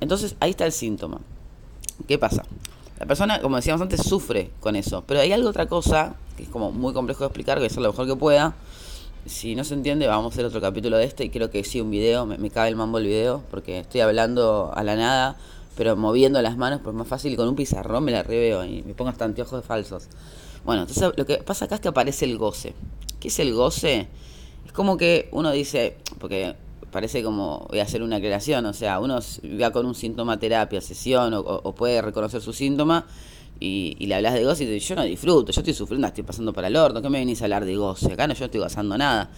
Entonces 0.00 0.36
ahí 0.40 0.50
está 0.50 0.66
el 0.66 0.72
síntoma. 0.72 1.20
¿Qué 2.06 2.18
pasa? 2.18 2.44
La 2.98 3.06
persona, 3.06 3.40
como 3.40 3.56
decíamos 3.56 3.80
antes, 3.80 4.02
sufre 4.02 4.50
con 4.60 4.76
eso, 4.76 5.02
pero 5.06 5.20
hay 5.20 5.32
algo 5.32 5.48
otra 5.48 5.66
cosa, 5.66 6.16
que 6.36 6.42
es 6.42 6.48
como 6.50 6.70
muy 6.70 6.92
complejo 6.92 7.20
de 7.20 7.28
explicar, 7.28 7.56
que 7.56 7.60
voy 7.60 7.66
a 7.68 7.70
hacer 7.70 7.82
lo 7.82 7.92
mejor 7.92 8.06
que 8.06 8.16
pueda. 8.16 8.54
Si 9.24 9.54
no 9.54 9.64
se 9.64 9.72
entiende, 9.72 10.06
vamos 10.06 10.32
a 10.32 10.34
hacer 10.34 10.44
otro 10.44 10.60
capítulo 10.60 10.98
de 10.98 11.04
este 11.04 11.24
y 11.24 11.30
creo 11.30 11.50
que 11.50 11.64
sí, 11.64 11.80
un 11.80 11.90
video, 11.90 12.26
me, 12.26 12.36
me 12.36 12.50
cabe 12.50 12.68
el 12.68 12.76
mambo 12.76 12.98
el 12.98 13.06
video, 13.06 13.42
porque 13.50 13.78
estoy 13.78 14.02
hablando 14.02 14.70
a 14.74 14.82
la 14.82 14.96
nada 14.96 15.38
pero 15.80 15.96
moviendo 15.96 16.42
las 16.42 16.58
manos, 16.58 16.80
pues 16.84 16.92
es 16.92 16.98
más 16.98 17.08
fácil, 17.08 17.34
con 17.36 17.48
un 17.48 17.56
pizarrón 17.56 18.04
me 18.04 18.12
la 18.12 18.22
reveo 18.22 18.66
y 18.66 18.82
me 18.82 18.92
pongo 18.92 19.08
hasta 19.08 19.24
anteojos 19.24 19.62
de 19.62 19.66
falsos. 19.66 20.08
Bueno, 20.62 20.82
entonces 20.82 21.10
lo 21.16 21.24
que 21.24 21.38
pasa 21.38 21.64
acá 21.64 21.76
es 21.76 21.80
que 21.80 21.88
aparece 21.88 22.26
el 22.26 22.36
goce. 22.36 22.74
¿Qué 23.18 23.28
es 23.28 23.38
el 23.38 23.54
goce? 23.54 24.06
Es 24.66 24.72
como 24.72 24.98
que 24.98 25.30
uno 25.32 25.50
dice, 25.52 25.96
porque 26.18 26.54
parece 26.90 27.22
como 27.22 27.66
voy 27.70 27.78
a 27.78 27.84
hacer 27.84 28.02
una 28.02 28.18
creación, 28.18 28.66
o 28.66 28.74
sea, 28.74 29.00
uno 29.00 29.20
va 29.58 29.70
con 29.70 29.86
un 29.86 29.94
síntoma 29.94 30.38
terapia, 30.38 30.82
sesión, 30.82 31.32
o, 31.32 31.74
puede 31.74 32.02
reconocer 32.02 32.42
su 32.42 32.52
síntoma 32.52 33.06
y, 33.58 33.96
y, 33.98 34.04
le 34.04 34.16
hablas 34.16 34.34
de 34.34 34.44
goce 34.44 34.64
y 34.64 34.66
dice, 34.66 34.86
yo 34.86 34.96
no 34.96 35.04
disfruto, 35.04 35.50
yo 35.50 35.60
estoy 35.62 35.72
sufriendo, 35.72 36.06
estoy 36.06 36.24
pasando 36.24 36.52
para 36.52 36.66
el 36.66 36.76
orto, 36.76 37.00
¿qué 37.00 37.08
me 37.08 37.20
venís 37.20 37.40
a 37.40 37.46
hablar 37.46 37.64
de 37.64 37.74
goce? 37.76 38.12
Acá 38.12 38.26
no, 38.26 38.34
yo 38.34 38.44
estoy 38.44 38.60
gozando 38.60 38.98
nada. 38.98 39.30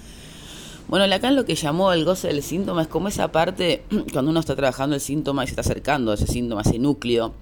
Bueno, 0.89 1.07
Lacan 1.07 1.37
lo 1.37 1.45
que 1.45 1.55
llamó 1.55 1.93
el 1.93 2.05
goce 2.05 2.29
del 2.29 2.43
síntoma 2.43 2.83
es 2.83 2.89
como 2.89 3.09
esa 3.09 3.33
parte, 3.33 3.85
cuando 4.13 4.31
uno 4.31 4.41
está 4.41 4.55
trabajando 4.57 4.95
el 4.95 5.01
síntoma 5.01 5.45
y 5.45 5.47
se 5.47 5.53
está 5.53 5.63
acercando 5.63 6.11
a 6.11 6.15
ese 6.15 6.27
síntoma, 6.27 6.61
a 6.61 6.65
ese 6.69 6.79
núcleo, 6.79 7.33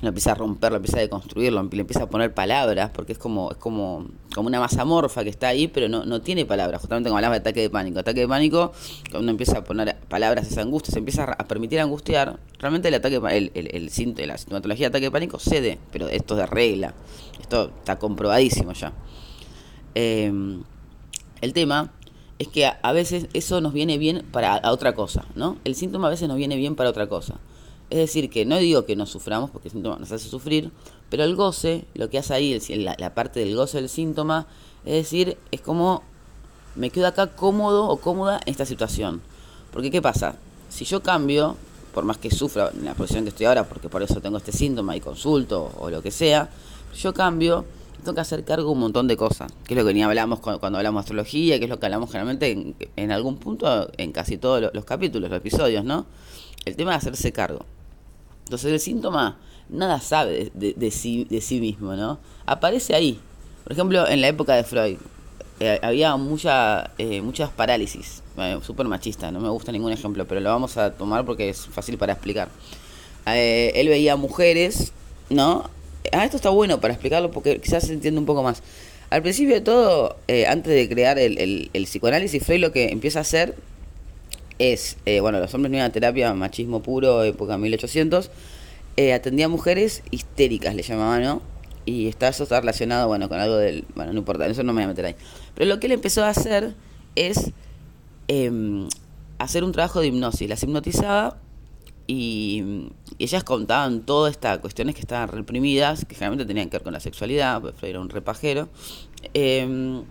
lo 0.00 0.08
empieza 0.08 0.32
a 0.32 0.34
romper, 0.34 0.70
lo 0.70 0.76
empieza 0.76 0.98
a 0.98 1.00
deconstruir, 1.00 1.52
lo, 1.52 1.62
le 1.62 1.80
empieza 1.80 2.04
a 2.04 2.08
poner 2.08 2.32
palabras, 2.32 2.90
porque 2.90 3.12
es 3.12 3.18
como, 3.18 3.50
es 3.50 3.56
como, 3.56 4.06
como 4.32 4.46
una 4.46 4.60
masa 4.60 4.84
morfa 4.84 5.24
que 5.24 5.30
está 5.30 5.48
ahí, 5.48 5.66
pero 5.66 5.88
no, 5.88 6.04
no 6.04 6.20
tiene 6.20 6.46
palabras. 6.46 6.80
Justamente 6.80 7.08
como 7.08 7.18
hablaba 7.18 7.34
de 7.34 7.40
ataque 7.40 7.60
de 7.62 7.70
pánico. 7.70 7.98
Ataque 7.98 8.20
de 8.20 8.28
pánico, 8.28 8.72
cuando 9.10 9.20
uno 9.20 9.30
empieza 9.32 9.58
a 9.58 9.64
poner 9.64 9.96
palabras 10.08 10.46
a 10.46 10.48
esa 10.48 10.62
angustia, 10.62 10.92
se 10.92 11.00
empieza 11.00 11.24
a 11.24 11.48
permitir 11.48 11.80
angustiar, 11.80 12.38
realmente 12.58 12.88
el 12.88 12.94
ataque 12.94 13.16
el, 13.16 13.50
el, 13.54 13.74
el, 13.74 14.28
la 14.28 14.38
sintomatología 14.38 14.86
de 14.86 14.88
ataque 14.88 15.06
de 15.06 15.10
pánico 15.10 15.38
cede, 15.38 15.78
pero 15.90 16.08
esto 16.08 16.34
es 16.34 16.40
de 16.40 16.46
regla. 16.46 16.94
Esto 17.40 17.72
está 17.78 17.98
comprobadísimo 17.98 18.72
ya. 18.74 18.92
Eh, 19.94 20.32
el 21.40 21.52
tema 21.52 21.92
es 22.38 22.48
que 22.48 22.66
a, 22.66 22.92
veces 22.92 23.26
eso 23.32 23.60
nos 23.60 23.72
viene 23.72 23.98
bien 23.98 24.24
para 24.30 24.60
otra 24.70 24.94
cosa, 24.94 25.24
¿no? 25.34 25.56
El 25.64 25.74
síntoma 25.74 26.06
a 26.06 26.10
veces 26.10 26.28
nos 26.28 26.36
viene 26.36 26.56
bien 26.56 26.76
para 26.76 26.90
otra 26.90 27.08
cosa. 27.08 27.40
Es 27.90 27.98
decir, 27.98 28.30
que 28.30 28.44
no 28.44 28.58
digo 28.58 28.84
que 28.84 28.96
no 28.96 29.06
suframos, 29.06 29.50
porque 29.50 29.68
el 29.68 29.72
síntoma 29.72 29.96
nos 29.96 30.12
hace 30.12 30.28
sufrir, 30.28 30.70
pero 31.10 31.24
el 31.24 31.34
goce, 31.34 31.86
lo 31.94 32.10
que 32.10 32.18
hace 32.18 32.34
ahí, 32.34 32.60
la, 32.76 33.14
parte 33.14 33.40
del 33.40 33.56
goce 33.56 33.78
del 33.78 33.88
síntoma, 33.88 34.46
Es 34.84 34.92
decir, 34.92 35.36
es 35.50 35.60
como 35.60 36.02
me 36.76 36.90
quedo 36.90 37.08
acá 37.08 37.26
cómodo 37.26 37.88
o 37.88 37.96
cómoda 37.96 38.40
en 38.46 38.52
esta 38.52 38.64
situación. 38.64 39.20
Porque 39.72 39.90
¿qué 39.90 40.00
pasa? 40.00 40.36
Si 40.68 40.84
yo 40.84 41.02
cambio, 41.02 41.56
por 41.92 42.04
más 42.04 42.18
que 42.18 42.30
sufra 42.30 42.70
en 42.72 42.84
la 42.84 42.94
posición 42.94 43.24
que 43.24 43.30
estoy 43.30 43.46
ahora, 43.46 43.68
porque 43.68 43.88
por 43.88 44.02
eso 44.02 44.20
tengo 44.20 44.36
este 44.36 44.52
síntoma 44.52 44.94
y 44.94 45.00
consulto 45.00 45.72
o 45.78 45.90
lo 45.90 46.02
que 46.02 46.12
sea, 46.12 46.50
yo 46.96 47.12
cambio, 47.12 47.64
tengo 47.98 48.14
que 48.14 48.20
hacer 48.20 48.44
cargo 48.44 48.70
un 48.70 48.80
montón 48.80 49.08
de 49.08 49.16
cosas, 49.16 49.52
que 49.66 49.74
es 49.74 49.78
lo 49.78 49.86
que 49.86 49.94
ni 49.94 50.02
hablamos 50.02 50.40
cuando, 50.40 50.78
hablamos 50.78 51.00
de 51.00 51.04
astrología, 51.04 51.58
que 51.58 51.64
es 51.64 51.70
lo 51.70 51.78
que 51.78 51.86
hablamos 51.86 52.10
generalmente 52.10 52.74
en, 52.96 53.12
algún 53.12 53.36
punto 53.36 53.90
en 53.96 54.12
casi 54.12 54.38
todos 54.38 54.70
los, 54.72 54.84
capítulos, 54.84 55.30
los 55.30 55.38
episodios, 55.38 55.84
¿no? 55.84 56.06
El 56.64 56.76
tema 56.76 56.92
de 56.92 56.98
hacerse 56.98 57.32
cargo. 57.32 57.64
Entonces 58.44 58.72
el 58.72 58.80
síntoma 58.80 59.38
nada 59.68 60.00
sabe 60.00 60.50
de, 60.54 60.90
sí, 60.90 61.26
de 61.28 61.60
mismo, 61.60 61.94
¿no? 61.94 62.18
Aparece 62.46 62.94
ahí. 62.94 63.20
Por 63.64 63.72
ejemplo, 63.72 64.08
en 64.08 64.20
la 64.20 64.28
época 64.28 64.54
de 64.54 64.64
Freud, 64.64 64.96
eh, 65.60 65.78
había 65.82 66.16
mucha, 66.16 66.92
eh, 66.98 67.20
muchas 67.20 67.50
parálisis, 67.50 68.22
súper 68.62 68.86
machista, 68.86 69.30
no 69.32 69.40
me 69.40 69.48
gusta 69.48 69.72
ningún 69.72 69.92
ejemplo, 69.92 70.24
pero 70.26 70.40
lo 70.40 70.50
vamos 70.50 70.76
a 70.76 70.92
tomar 70.92 71.24
porque 71.24 71.48
es 71.48 71.66
fácil 71.66 71.98
para 71.98 72.12
explicar. 72.12 72.48
Eh, 73.26 73.72
él 73.74 73.88
veía 73.88 74.16
mujeres, 74.16 74.92
¿no? 75.30 75.68
Ah, 76.12 76.24
esto 76.24 76.36
está 76.36 76.50
bueno 76.50 76.80
para 76.80 76.94
explicarlo 76.94 77.30
porque 77.30 77.60
quizás 77.60 77.86
se 77.86 77.92
entiende 77.92 78.18
un 78.20 78.26
poco 78.26 78.42
más. 78.42 78.62
Al 79.10 79.22
principio 79.22 79.54
de 79.54 79.60
todo, 79.62 80.16
antes 80.48 80.72
de 80.72 80.88
crear 80.88 81.18
el, 81.18 81.70
psicoanálisis, 81.72 82.44
Freud 82.44 82.60
lo 82.60 82.72
que 82.72 82.90
empieza 82.90 83.20
a 83.20 83.22
hacer 83.22 83.54
es, 84.58 84.98
bueno, 85.22 85.40
los 85.40 85.54
hombres 85.54 85.70
no 85.70 85.78
iban 85.78 85.88
a 85.88 85.92
terapia, 85.92 86.34
machismo 86.34 86.82
puro, 86.82 87.24
época 87.24 87.56
1800, 87.56 88.30
atendía 89.14 89.46
a 89.46 89.48
mujeres 89.48 90.02
histéricas, 90.10 90.74
le 90.74 90.82
llamaban, 90.82 91.22
¿no? 91.22 91.42
y 91.88 92.06
está, 92.06 92.28
eso 92.28 92.42
está 92.42 92.60
relacionado, 92.60 93.08
bueno, 93.08 93.28
con 93.28 93.40
algo 93.40 93.56
del... 93.56 93.86
Bueno, 93.94 94.12
no 94.12 94.18
importa, 94.18 94.46
eso 94.46 94.62
no 94.62 94.74
me 94.74 94.82
voy 94.82 94.84
a 94.84 94.88
meter 94.88 95.06
ahí. 95.06 95.14
Pero 95.54 95.68
lo 95.68 95.80
que 95.80 95.86
él 95.86 95.92
empezó 95.92 96.22
a 96.22 96.28
hacer 96.28 96.74
es 97.14 97.52
em, 98.28 98.88
hacer 99.38 99.64
un 99.64 99.72
trabajo 99.72 100.00
de 100.00 100.08
hipnosis. 100.08 100.48
Las 100.50 100.62
hipnotizaba 100.62 101.38
y, 102.08 102.88
ellas 103.20 103.44
contaban 103.44 104.02
todas 104.02 104.32
estas 104.32 104.58
cuestiones 104.58 104.94
que 104.94 105.02
estaban 105.02 105.28
reprimidas, 105.28 106.04
que 106.04 106.14
generalmente 106.14 106.46
tenían 106.46 106.70
que 106.70 106.78
ver 106.78 106.82
con 106.82 106.92
la 106.92 107.00
sexualidad, 107.00 107.60
pues 107.60 107.74
era 107.82 108.00
un 108.00 108.08
repajero. 108.08 108.68
Em, 109.34 110.02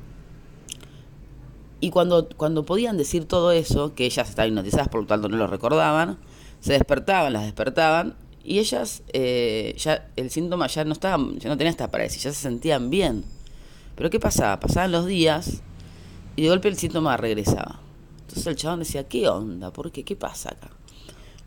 y 1.80 1.89
cuando, 1.89 2.30
cuando 2.38 2.66
podían 2.66 2.98
decir 2.98 3.25
todo 3.25 3.51
eso, 3.51 3.96
que 3.96 4.06
ellas 4.06 4.30
estaban 4.30 4.50
hipnotizadas, 4.50 4.89
por 4.89 5.01
lo 5.01 5.08
tanto 5.08 5.30
no 5.30 5.38
lo 5.38 5.48
recordaban, 5.48 6.18
se 6.60 6.74
despertaban, 6.74 7.34
las 7.34 7.44
despertaban 7.44 8.16
y 8.44 8.60
ellas, 8.60 9.04
eh, 9.13 9.75
ya 9.77 10.10
el 10.16 10.30
síntoma 10.30 10.68
ya 10.68 10.84
no 10.86 10.94
estaba, 10.94 11.24
ya 11.38 11.50
no 11.50 11.58
tenía 11.58 11.72
esta 11.72 11.89
parálisis, 11.89 12.24
ya 12.24 12.32
se 12.32 12.42
sentían 12.42 12.89
bien. 12.89 13.24
Pero 13.96 14.10
¿qué 14.10 14.20
pasaba? 14.20 14.60
Pasaban 14.60 14.92
los 14.92 15.06
días 15.06 15.62
y 16.36 16.44
de 16.44 16.50
golpe 16.50 16.68
el 16.68 16.77
síntoma 16.77 17.18
regresaba. 17.18 17.80
Entonces 18.22 18.46
el 18.46 18.56
chabón 18.56 18.80
decía, 18.80 19.08
¿qué 19.08 19.27
onda? 19.30 19.72
¿Por 19.72 19.92
qué? 19.92 20.04
¿Qué 20.04 20.16
pasa 20.16 20.51
acá? 20.51 20.70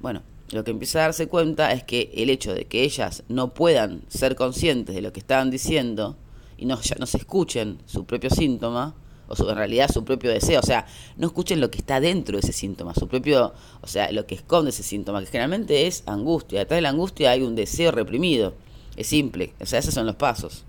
Bueno, 0.00 0.22
lo 0.52 0.64
que 0.64 0.70
empieza 0.70 0.98
a 0.98 1.02
darse 1.02 1.28
cuenta 1.28 1.72
es 1.72 1.84
que 1.84 2.10
el 2.14 2.30
hecho 2.30 2.54
de 2.54 2.66
que 2.66 2.82
ellas 2.82 3.22
no 3.28 3.54
puedan 3.54 4.02
ser 4.08 4.36
conscientes 4.36 4.94
de 4.94 5.02
lo 5.02 5.12
que 5.12 5.20
estaban 5.20 5.50
diciendo 5.50 6.16
y 6.58 6.66
no, 6.66 6.80
ya 6.80 6.96
no 6.98 7.06
se 7.06 7.18
escuchen 7.18 7.78
su 7.86 8.04
propio 8.04 8.30
síntoma, 8.30 8.94
o 9.28 9.36
su, 9.36 9.48
en 9.48 9.56
realidad 9.56 9.88
su 9.92 10.04
propio 10.04 10.30
deseo, 10.30 10.58
o 10.58 10.66
sea, 10.66 10.86
no 11.16 11.28
escuchen 11.28 11.60
lo 11.60 11.70
que 11.70 11.78
está 11.78 12.00
dentro 12.00 12.36
de 12.36 12.40
ese 12.40 12.52
síntoma, 12.52 12.94
su 12.94 13.06
propio, 13.06 13.54
o 13.80 13.86
sea, 13.86 14.10
lo 14.10 14.26
que 14.26 14.34
esconde 14.34 14.70
ese 14.70 14.82
síntoma, 14.82 15.20
que 15.20 15.26
generalmente 15.26 15.86
es 15.86 16.02
angustia, 16.06 16.58
detrás 16.58 16.78
de 16.78 16.82
la 16.82 16.88
angustia 16.88 17.30
hay 17.30 17.42
un 17.42 17.54
deseo 17.54 17.92
reprimido, 17.92 18.54
es 18.96 19.06
simple, 19.06 19.54
o 19.60 19.66
sea, 19.66 19.78
esos 19.78 19.94
son 19.94 20.04
los 20.04 20.16
pasos. 20.16 20.64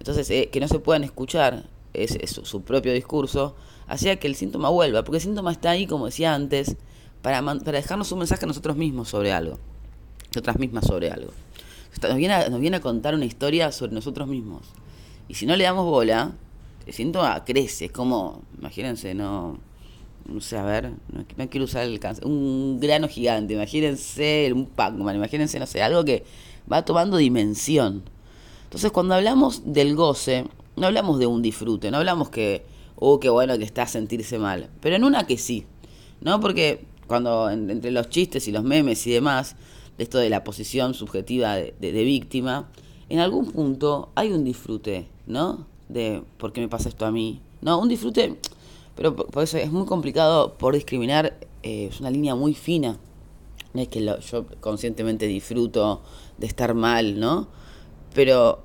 Entonces, 0.00 0.28
eh, 0.30 0.48
que 0.52 0.60
no 0.60 0.68
se 0.68 0.80
puedan 0.80 1.04
escuchar 1.04 1.64
es, 1.94 2.18
su, 2.42 2.62
propio 2.62 2.92
discurso, 2.92 3.54
hacía 3.86 4.16
que 4.16 4.26
el 4.26 4.34
síntoma 4.34 4.68
vuelva, 4.68 5.04
porque 5.04 5.18
el 5.18 5.22
síntoma 5.22 5.52
está 5.52 5.70
ahí, 5.70 5.86
como 5.86 6.06
decía 6.06 6.34
antes, 6.34 6.76
para, 7.26 7.42
dejarnos 7.72 8.12
un 8.12 8.20
mensaje 8.20 8.44
a 8.44 8.46
nosotros 8.46 8.76
mismos 8.76 9.08
sobre 9.08 9.32
algo, 9.32 9.58
nosotras 10.28 10.60
mismas 10.60 10.86
sobre 10.86 11.10
algo. 11.10 11.32
Nos 12.00 12.14
viene, 12.14 12.48
nos 12.48 12.60
viene 12.60 12.76
a 12.76 12.80
contar 12.80 13.16
una 13.16 13.24
historia 13.24 13.72
sobre 13.72 13.92
nosotros 13.92 14.28
mismos. 14.28 14.62
Y 15.26 15.34
si 15.34 15.44
no 15.44 15.56
le 15.56 15.64
damos 15.64 15.86
bola, 15.86 16.36
el 16.86 16.92
síntoma 16.92 17.44
crece, 17.44 17.88
como, 17.88 18.42
imagínense, 18.56 19.12
no, 19.14 19.58
no 20.28 20.40
sé, 20.40 20.56
a 20.56 20.62
ver, 20.62 20.92
no, 21.10 21.48
quiero 21.50 21.64
usar 21.64 21.82
el 21.82 21.98
cáncer, 21.98 22.24
un 22.24 22.78
grano 22.78 23.08
gigante, 23.08 23.54
imagínense 23.54 24.52
un 24.54 24.66
Pac-Man, 24.66 25.16
imagínense, 25.16 25.58
no 25.58 25.66
sé, 25.66 25.82
algo 25.82 26.04
que 26.04 26.22
va 26.70 26.84
tomando 26.84 27.16
dimensión. 27.16 28.04
Entonces, 28.62 28.92
cuando 28.92 29.16
hablamos 29.16 29.62
del 29.64 29.96
goce, 29.96 30.44
no 30.76 30.86
hablamos 30.86 31.18
de 31.18 31.26
un 31.26 31.42
disfrute, 31.42 31.90
no 31.90 31.96
hablamos 31.96 32.30
que, 32.30 32.64
oh, 32.94 33.18
qué 33.18 33.30
bueno 33.30 33.58
que 33.58 33.64
está 33.64 33.82
a 33.82 33.88
sentirse 33.88 34.38
mal, 34.38 34.70
pero 34.80 34.94
en 34.94 35.02
una 35.02 35.26
que 35.26 35.38
sí, 35.38 35.66
¿no? 36.20 36.38
Porque 36.38 36.86
cuando 37.06 37.50
entre 37.50 37.90
los 37.90 38.08
chistes 38.08 38.48
y 38.48 38.52
los 38.52 38.64
memes 38.64 39.06
y 39.06 39.12
demás, 39.12 39.56
de 39.98 40.04
esto 40.04 40.18
de 40.18 40.30
la 40.30 40.44
posición 40.44 40.94
subjetiva 40.94 41.54
de, 41.54 41.74
de 41.78 42.04
víctima, 42.04 42.68
en 43.08 43.20
algún 43.20 43.52
punto 43.52 44.10
hay 44.14 44.32
un 44.32 44.44
disfrute, 44.44 45.08
¿no? 45.26 45.66
de 45.88 46.22
por 46.38 46.52
qué 46.52 46.60
me 46.60 46.68
pasa 46.68 46.88
esto 46.88 47.06
a 47.06 47.10
mí. 47.10 47.40
No, 47.60 47.78
un 47.80 47.88
disfrute, 47.88 48.36
pero 48.94 49.14
por, 49.14 49.42
eso 49.42 49.58
es 49.58 49.70
muy 49.70 49.86
complicado 49.86 50.54
por 50.54 50.74
discriminar, 50.74 51.38
eh, 51.62 51.88
es 51.90 52.00
una 52.00 52.10
línea 52.10 52.34
muy 52.34 52.54
fina. 52.54 52.98
No 53.74 53.82
es 53.82 53.88
que 53.88 54.00
yo 54.02 54.46
conscientemente 54.60 55.26
disfruto 55.26 56.02
de 56.38 56.46
estar 56.46 56.74
mal, 56.74 57.20
¿no? 57.20 57.48
Pero 58.14 58.62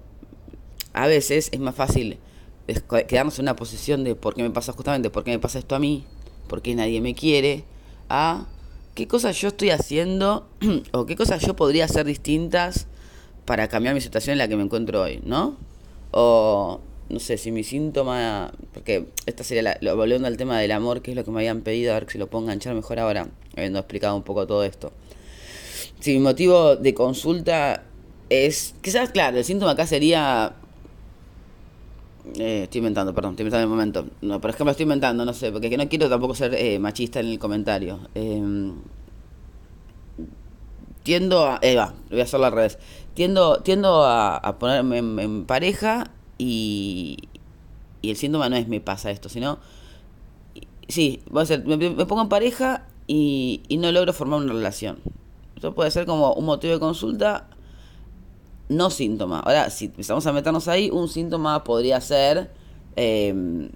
a 0.93 1.07
veces 1.07 1.49
es 1.51 1.59
más 1.59 1.75
fácil 1.75 2.17
quedarnos 3.07 3.37
en 3.39 3.45
una 3.45 3.55
posición 3.55 4.03
de 4.03 4.15
por 4.15 4.35
qué 4.35 4.43
me 4.43 4.51
pasa 4.51 4.71
justamente, 4.71 5.09
por 5.09 5.23
qué 5.23 5.31
me 5.31 5.39
pasa 5.39 5.59
esto 5.59 5.75
a 5.75 5.79
mí, 5.79 6.05
por 6.47 6.61
qué 6.61 6.75
nadie 6.75 7.01
me 7.01 7.13
quiere, 7.13 7.65
a 8.11 8.45
qué 8.95 9.07
cosas 9.07 9.39
yo 9.39 9.49
estoy 9.49 9.69
haciendo 9.69 10.47
o 10.91 11.05
qué 11.05 11.15
cosas 11.15 11.41
yo 11.41 11.55
podría 11.55 11.85
hacer 11.85 12.05
distintas 12.05 12.87
para 13.45 13.67
cambiar 13.67 13.95
mi 13.95 14.01
situación 14.01 14.33
en 14.33 14.37
la 14.37 14.47
que 14.47 14.55
me 14.55 14.63
encuentro 14.63 15.01
hoy, 15.01 15.21
¿no? 15.23 15.57
O 16.11 16.81
no 17.11 17.19
sé, 17.19 17.37
si 17.37 17.51
mi 17.51 17.63
síntoma, 17.63 18.53
porque 18.73 19.07
esta 19.25 19.43
sería, 19.43 19.77
la, 19.81 19.93
volviendo 19.93 20.27
al 20.27 20.37
tema 20.37 20.59
del 20.59 20.71
amor, 20.71 21.01
que 21.01 21.11
es 21.11 21.17
lo 21.17 21.25
que 21.25 21.31
me 21.31 21.39
habían 21.39 21.61
pedido, 21.61 21.91
a 21.91 21.99
ver 21.99 22.09
si 22.09 22.17
lo 22.17 22.27
puedo 22.27 22.43
enganchar 22.45 22.73
mejor 22.73 22.99
ahora, 22.99 23.27
habiendo 23.55 23.79
explicado 23.79 24.15
un 24.15 24.23
poco 24.23 24.47
todo 24.47 24.63
esto. 24.63 24.93
Si 25.99 26.13
mi 26.13 26.19
motivo 26.19 26.77
de 26.77 26.93
consulta 26.93 27.83
es, 28.29 28.75
quizás, 28.81 29.09
claro, 29.11 29.37
el 29.37 29.43
síntoma 29.43 29.71
acá 29.71 29.85
sería... 29.85 30.55
Eh, 32.37 32.63
estoy 32.63 32.79
inventando, 32.79 33.13
perdón, 33.13 33.31
estoy 33.31 33.43
inventando 33.43 33.63
en 33.63 33.63
el 33.63 33.69
momento. 33.69 34.05
No, 34.21 34.39
por 34.39 34.49
ejemplo, 34.51 34.71
estoy 34.71 34.83
inventando, 34.83 35.25
no 35.25 35.33
sé, 35.33 35.51
porque 35.51 35.75
no 35.77 35.87
quiero 35.89 36.09
tampoco 36.09 36.35
ser 36.35 36.53
eh, 36.53 36.79
machista 36.79 37.19
en 37.19 37.27
el 37.27 37.39
comentario. 37.39 37.99
Em, 38.15 38.75
tiendo 41.03 41.45
a... 41.45 41.59
Eh, 41.61 41.75
va, 41.75 41.93
voy 42.09 42.19
a 42.19 42.23
hacerlo 42.23 42.45
al 42.45 42.51
revés. 42.53 42.77
Tiendo, 43.13 43.61
tiendo 43.61 44.05
a, 44.05 44.57
ponerme 44.59 44.99
en 44.99 45.45
pareja 45.45 46.11
y, 46.37 47.17
y 48.01 48.09
el 48.09 48.15
síntoma 48.15 48.49
no 48.49 48.55
es 48.55 48.67
me 48.67 48.81
pasa 48.81 49.11
esto, 49.11 49.29
sino, 49.29 49.59
sí, 50.87 51.21
a 51.33 51.45
ser, 51.45 51.65
me, 51.65 51.77
pongo 52.05 52.21
en 52.21 52.29
pareja 52.29 52.87
y, 53.07 53.61
y 53.67 53.77
no 53.77 53.91
logro 53.91 54.13
formar 54.13 54.41
una 54.41 54.53
relación. 54.53 54.99
Esto 55.55 55.75
puede 55.75 55.91
ser 55.91 56.05
como 56.05 56.33
un 56.33 56.45
motivo 56.45 56.73
de 56.73 56.79
consulta, 56.79 57.47
no 58.71 58.89
síntoma. 58.89 59.39
Ahora, 59.41 59.69
si 59.69 59.85
empezamos 59.85 60.25
a 60.25 60.33
meternos 60.33 60.67
ahí, 60.67 60.89
un 60.89 61.09
síntoma 61.09 61.63
podría 61.63 61.99
ser, 62.01 62.51
em, 62.95 63.69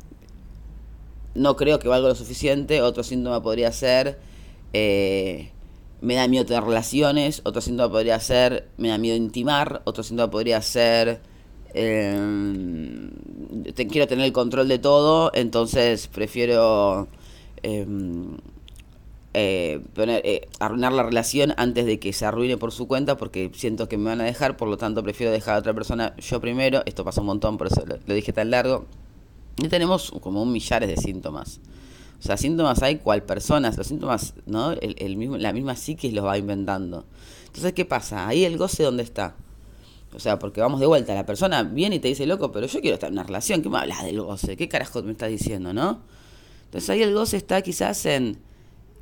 no 1.36 1.56
creo 1.56 1.80
que 1.80 1.88
valga 1.88 2.10
lo 2.10 2.16
suficiente, 2.16 2.82
otro 2.82 3.04
síntoma 3.04 3.44
podría 3.44 3.72
ser, 3.72 4.20
eh, 4.74 5.52
me 6.02 6.16
da 6.16 6.28
miedo 6.28 6.46
tener 6.46 6.64
relaciones, 6.64 7.42
otro 7.44 7.62
síntoma 7.62 7.92
podría 7.92 8.20
ser, 8.20 8.70
me 8.78 8.90
da 8.90 8.98
miedo 8.98 9.18
intimar, 9.18 9.82
otro 9.86 10.04
síntoma 10.04 10.32
podría 10.32 10.62
ser 10.62 11.22
eh, 11.74 12.18
quiero 13.74 14.08
tener 14.08 14.26
el 14.26 14.32
control 14.32 14.70
de 14.70 14.80
todo, 14.80 15.32
entonces 15.34 16.08
prefiero 16.08 17.10
eh, 19.38 19.82
eh, 19.98 20.48
arruinar 20.62 20.94
la 20.94 21.04
relación 21.04 21.54
antes 21.58 21.86
de 21.86 22.00
que 22.00 22.14
se 22.14 22.26
arruine 22.26 22.58
por 22.58 22.72
su 22.72 22.88
cuenta 22.88 23.18
porque 23.18 23.52
siento 23.54 23.90
que 23.90 23.98
me 23.98 24.06
van 24.06 24.22
a 24.22 24.24
dejar, 24.24 24.56
por 24.56 24.70
lo 24.70 24.78
tanto 24.78 25.04
prefiero 25.04 25.30
dejar 25.30 25.56
a 25.56 25.60
otra 25.60 25.74
persona 25.74 26.16
yo 26.16 26.40
primero. 26.40 26.84
Esto 26.86 27.04
pasa 27.04 27.20
un 27.20 27.28
montón, 27.28 27.58
por 27.58 27.68
eso 27.68 27.84
lo, 27.86 28.14
dije 28.14 28.32
tan 28.32 28.50
largo. 28.50 28.86
Y 29.58 29.68
tenemos 29.68 30.14
como 30.22 30.42
un 30.42 30.54
millares 30.54 30.88
de 30.88 30.96
síntomas. 30.96 31.60
O 32.18 32.24
sea, 32.24 32.38
síntomas 32.38 32.82
hay 32.82 33.00
cual 33.00 33.24
personas, 33.24 33.78
los 33.78 33.88
síntomas, 33.88 34.36
¿no? 34.46 34.72
El, 34.72 35.18
mismo, 35.18 35.36
la 35.36 35.52
misma 35.52 35.76
psiquis 35.76 36.14
los 36.14 36.24
va 36.24 36.38
inventando. 36.38 37.04
Entonces, 37.48 37.74
¿qué 37.74 37.84
pasa? 37.84 38.30
Ahí 38.30 38.46
el 38.46 38.58
goce, 38.58 38.84
¿dónde 38.84 39.04
está? 39.04 39.36
O 40.14 40.20
sea, 40.22 40.40
porque 40.40 40.62
vamos 40.62 40.80
de 40.80 40.86
vuelta, 40.86 41.14
la 41.14 41.26
persona 41.26 41.64
viene 41.64 41.98
y 41.98 42.00
te 42.00 42.08
dice, 42.08 42.26
loco, 42.26 42.54
pero 42.54 42.68
yo 42.68 42.80
quiero 42.80 42.94
estar 42.94 43.10
en 43.10 43.16
una 43.16 43.24
relación, 43.24 43.62
¿qué 43.62 43.68
me 43.68 43.80
hablas 43.80 44.06
del 44.06 44.22
goce? 44.22 44.56
¿Qué 44.56 44.70
carajo 44.70 45.04
me 45.04 45.12
estás 45.12 45.30
diciendo, 45.30 45.74
no? 45.74 46.00
Entonces 46.64 46.90
ahí 46.90 47.02
el 47.02 47.14
goce 47.14 47.36
está 47.36 47.62
quizás 47.62 48.06
en, 48.06 48.38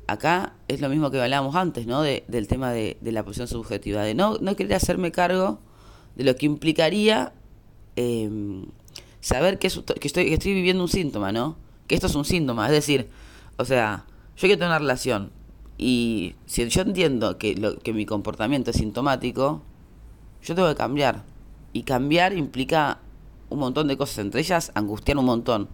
acá 0.06 0.54
es 0.68 0.80
lo 0.80 0.88
mismo 0.88 1.10
que 1.10 1.20
hablábamos 1.20 1.54
antes, 1.54 1.86
¿no? 1.86 2.02
De, 2.02 2.24
del 2.28 2.48
tema 2.48 2.72
de, 2.72 2.96
la 3.02 3.24
posición 3.24 3.48
subjetiva, 3.48 4.02
de 4.02 4.14
no, 4.14 4.38
no 4.38 4.56
querer 4.56 4.74
hacerme 4.74 5.12
cargo 5.12 5.58
de 6.16 6.24
lo 6.24 6.36
que 6.36 6.46
implicaría 6.46 7.32
em, 7.96 8.66
saber 9.20 9.58
que, 9.58 9.68
que, 9.68 10.06
estoy, 10.08 10.26
que 10.26 10.34
estoy 10.34 10.54
viviendo 10.54 10.82
un 10.82 10.88
síntoma, 10.88 11.32
¿no? 11.32 11.56
Que 11.86 11.94
esto 11.94 12.06
es 12.06 12.14
un 12.14 12.24
síntoma, 12.24 12.66
es 12.66 12.72
decir, 12.72 13.08
o 13.56 13.64
sea, 13.64 14.04
yo 14.36 14.40
quiero 14.40 14.56
tener 14.56 14.68
una 14.68 14.78
relación 14.78 15.30
y 15.76 16.34
si 16.46 16.68
yo 16.68 16.82
entiendo 16.82 17.38
que, 17.38 17.56
lo, 17.56 17.78
que 17.78 17.92
mi 17.92 18.06
comportamiento 18.06 18.70
es 18.70 18.76
sintomático, 18.76 19.62
yo 20.42 20.54
tengo 20.54 20.68
que 20.68 20.74
cambiar. 20.74 21.24
Y 21.72 21.82
cambiar 21.82 22.34
implica 22.34 22.98
un 23.50 23.58
montón 23.58 23.88
de 23.88 23.96
cosas, 23.96 24.18
entre 24.18 24.40
ellas 24.40 24.70
angustiar 24.74 25.18
un 25.18 25.24
montón. 25.24 25.68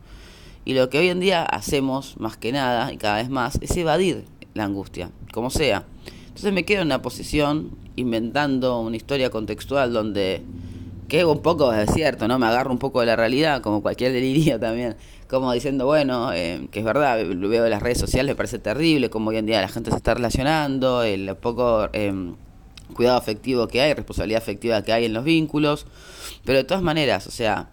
Y 0.64 0.74
lo 0.74 0.90
que 0.90 0.98
hoy 0.98 1.08
en 1.08 1.20
día 1.20 1.42
hacemos, 1.42 2.16
más 2.18 2.36
que 2.36 2.52
nada, 2.52 2.92
y 2.92 2.96
cada 2.96 3.16
vez 3.16 3.30
más, 3.30 3.58
es 3.60 3.76
evadir 3.76 4.24
la 4.54 4.64
angustia, 4.64 5.10
como 5.32 5.50
sea. 5.50 5.84
Entonces 6.28 6.52
me 6.52 6.64
quedo 6.64 6.82
en 6.82 6.88
una 6.88 7.02
posición 7.02 7.70
inventando 7.96 8.80
una 8.80 8.96
historia 8.96 9.30
contextual 9.30 9.92
donde 9.92 10.42
que 11.10 11.24
un 11.24 11.42
poco 11.42 11.72
es 11.72 11.90
cierto, 11.92 12.28
¿no? 12.28 12.38
Me 12.38 12.46
agarro 12.46 12.70
un 12.70 12.78
poco 12.78 13.00
de 13.00 13.06
la 13.06 13.16
realidad, 13.16 13.60
como 13.62 13.82
cualquier 13.82 14.12
delirio 14.12 14.60
también, 14.60 14.96
como 15.28 15.52
diciendo, 15.52 15.84
bueno, 15.84 16.32
eh, 16.32 16.68
que 16.70 16.78
es 16.78 16.84
verdad, 16.84 17.20
lo 17.22 17.48
veo 17.48 17.64
en 17.64 17.70
las 17.70 17.82
redes 17.82 17.98
sociales, 17.98 18.32
me 18.32 18.36
parece 18.36 18.58
terrible, 18.58 19.10
como 19.10 19.30
hoy 19.30 19.36
en 19.36 19.46
día 19.46 19.60
la 19.60 19.68
gente 19.68 19.90
se 19.90 19.96
está 19.96 20.14
relacionando, 20.14 21.02
el 21.02 21.36
poco 21.36 21.88
eh, 21.92 22.32
cuidado 22.94 23.18
afectivo 23.18 23.66
que 23.66 23.80
hay, 23.80 23.92
responsabilidad 23.92 24.40
afectiva 24.40 24.82
que 24.82 24.92
hay 24.92 25.04
en 25.04 25.12
los 25.12 25.24
vínculos, 25.24 25.84
pero 26.44 26.58
de 26.58 26.64
todas 26.64 26.82
maneras, 26.82 27.26
o 27.26 27.30
sea, 27.32 27.70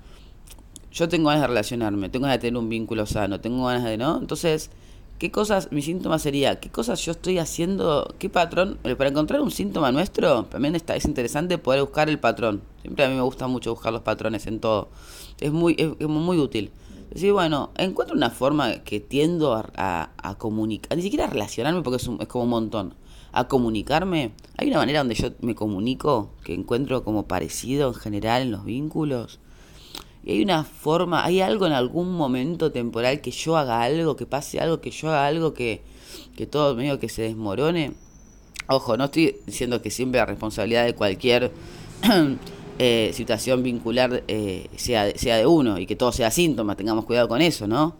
yo 0.97 1.07
tengo 1.07 1.29
ganas 1.29 1.43
de 1.43 1.47
relacionarme, 1.47 2.09
tengo 2.09 2.23
ganas 2.23 2.39
de 2.39 2.47
tener 2.47 2.57
un 2.57 2.69
vínculo 2.69 3.05
sano, 3.05 3.39
tengo 3.39 3.65
ganas 3.67 3.83
de, 3.83 3.97
¿no? 3.97 4.17
Entonces, 4.17 4.71
¿qué 5.19 5.29
cosas, 5.29 5.71
mi 5.71 5.83
síntoma 5.83 6.17
sería, 6.17 6.59
qué 6.59 6.69
cosas 6.69 7.05
yo 7.05 7.11
estoy 7.11 7.37
haciendo, 7.37 8.15
qué 8.17 8.29
patrón, 8.29 8.79
para 8.81 9.09
encontrar 9.09 9.41
un 9.41 9.51
síntoma 9.51 9.91
nuestro, 9.91 10.45
también 10.45 10.75
está, 10.75 10.95
es 10.95 11.05
interesante 11.05 11.59
poder 11.59 11.81
buscar 11.81 12.09
el 12.09 12.19
patrón. 12.19 12.63
Siempre 12.81 13.05
a 13.05 13.09
mí 13.09 13.15
me 13.15 13.21
gusta 13.21 13.47
mucho 13.47 13.71
buscar 13.71 13.93
los 13.93 14.01
patrones 14.01 14.47
en 14.47 14.59
todo. 14.59 14.89
Es 15.39 15.51
muy, 15.51 15.75
es, 15.77 16.07
muy 16.07 16.39
útil. 16.39 16.71
Decir, 17.11 17.31
bueno, 17.31 17.69
encuentro 17.77 18.15
una 18.15 18.31
forma 18.31 18.79
que 18.79 18.99
tiendo 18.99 19.53
a, 19.53 20.09
a, 20.17 20.37
comunicar, 20.37 20.97
ni 20.97 21.03
siquiera 21.03 21.25
a 21.25 21.29
relacionarme 21.29 21.83
porque 21.83 21.97
es, 21.97 22.09
es 22.19 22.27
como 22.27 22.45
un 22.45 22.49
montón, 22.49 22.95
a 23.33 23.47
comunicarme. 23.47 24.31
Hay 24.57 24.67
una 24.67 24.77
manera 24.77 24.99
donde 24.99 25.13
yo 25.13 25.29
me 25.41 25.53
comunico 25.53 26.31
que 26.43 26.55
encuentro 26.55 27.03
como 27.03 27.27
parecido 27.27 27.89
en 27.89 27.93
general 27.93 28.41
en 28.41 28.51
los 28.51 28.65
vínculos. 28.65 29.39
Y 30.27 30.31
hay 30.31 30.41
una 30.43 30.65
forma, 30.65 31.23
hay 31.23 31.39
algo 31.39 31.67
en 31.67 31.71
algún 31.71 32.11
momento 32.11 32.69
temporal 32.69 33.21
que 33.21 33.31
yo 33.31 33.55
haga 33.55 33.81
algo, 33.81 34.17
que 34.17 34.25
pase 34.25 34.59
algo, 34.59 34.81
que 34.81 34.91
yo 34.91 35.07
haga 35.07 35.25
algo 35.25 35.53
que, 35.53 35.79
que 36.35 36.45
todo 36.45 36.75
medio 36.75 36.99
que 36.99 37.07
se 37.07 37.21
desmorone. 37.21 37.93
Ojo, 38.67 38.97
no 38.97 39.05
estoy 39.05 39.37
diciendo 39.45 39.81
que 39.81 39.89
siempre 39.89 40.19
la 40.19 40.25
responsabilidad 40.25 40.83
de 40.83 40.95
cualquier 40.95 41.53
eh, 42.77 43.11
situación 43.13 43.63
vincular 43.63 44.25
eh, 44.27 44.67
sea, 44.75 45.17
sea 45.17 45.37
de 45.37 45.45
uno 45.45 45.79
y 45.79 45.85
que 45.85 45.95
todo 45.95 46.11
sea 46.11 46.29
síntoma, 46.29 46.75
tengamos 46.75 47.05
cuidado 47.05 47.29
con 47.29 47.41
eso, 47.41 47.65
¿no? 47.65 47.95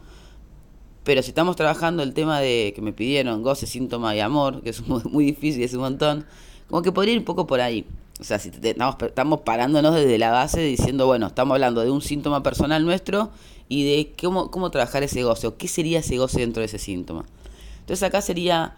Pero 1.04 1.22
si 1.22 1.30
estamos 1.30 1.56
trabajando 1.56 2.02
el 2.02 2.12
tema 2.12 2.40
de 2.40 2.74
que 2.76 2.82
me 2.82 2.92
pidieron 2.92 3.42
goce, 3.42 3.66
síntoma 3.66 4.14
y 4.14 4.20
amor, 4.20 4.60
que 4.60 4.68
es 4.68 4.80
muy, 4.86 5.00
muy 5.04 5.24
difícil, 5.24 5.62
es 5.62 5.72
un 5.72 5.80
montón, 5.80 6.26
como 6.68 6.82
que 6.82 6.92
podría 6.92 7.14
ir 7.14 7.20
un 7.20 7.24
poco 7.24 7.46
por 7.46 7.62
ahí. 7.62 7.86
O 8.20 8.24
sea, 8.24 8.38
si 8.38 8.48
estamos, 8.48 8.96
estamos 9.00 9.40
parándonos 9.40 9.94
desde 9.94 10.18
la 10.18 10.32
base 10.32 10.60
diciendo, 10.60 11.06
bueno, 11.06 11.28
estamos 11.28 11.54
hablando 11.54 11.82
de 11.82 11.90
un 11.90 12.02
síntoma 12.02 12.42
personal 12.42 12.84
nuestro 12.84 13.30
y 13.68 13.84
de 13.84 14.12
cómo, 14.20 14.50
cómo 14.50 14.70
trabajar 14.70 15.02
ese 15.02 15.22
goce, 15.22 15.46
o 15.46 15.56
qué 15.56 15.68
sería 15.68 16.00
ese 16.00 16.18
goce 16.18 16.40
dentro 16.40 16.60
de 16.60 16.66
ese 16.66 16.78
síntoma. 16.78 17.26
Entonces 17.80 18.02
acá 18.02 18.20
sería, 18.20 18.76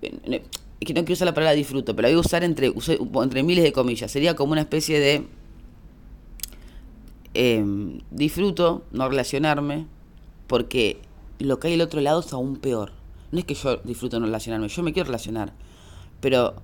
que 0.00 0.94
no 0.94 1.00
quiero 1.04 1.12
usar 1.12 1.26
la 1.26 1.34
palabra 1.34 1.52
disfruto, 1.52 1.94
pero 1.94 2.08
voy 2.08 2.16
a 2.16 2.20
usar 2.20 2.42
entre, 2.42 2.72
entre 3.22 3.42
miles 3.42 3.64
de 3.64 3.72
comillas, 3.72 4.10
sería 4.10 4.34
como 4.34 4.52
una 4.52 4.62
especie 4.62 4.98
de 4.98 5.26
em, 7.34 8.00
disfruto 8.10 8.84
no 8.92 9.08
relacionarme, 9.08 9.86
porque 10.46 11.00
lo 11.38 11.60
que 11.60 11.68
hay 11.68 11.74
al 11.74 11.82
otro 11.82 12.00
lado 12.00 12.20
es 12.20 12.32
aún 12.32 12.56
peor. 12.56 12.92
No 13.30 13.38
es 13.38 13.44
que 13.44 13.54
yo 13.54 13.76
disfruto 13.84 14.18
no 14.18 14.26
relacionarme, 14.26 14.68
yo 14.68 14.82
me 14.82 14.92
quiero 14.92 15.08
relacionar, 15.08 15.52
pero 16.20 16.54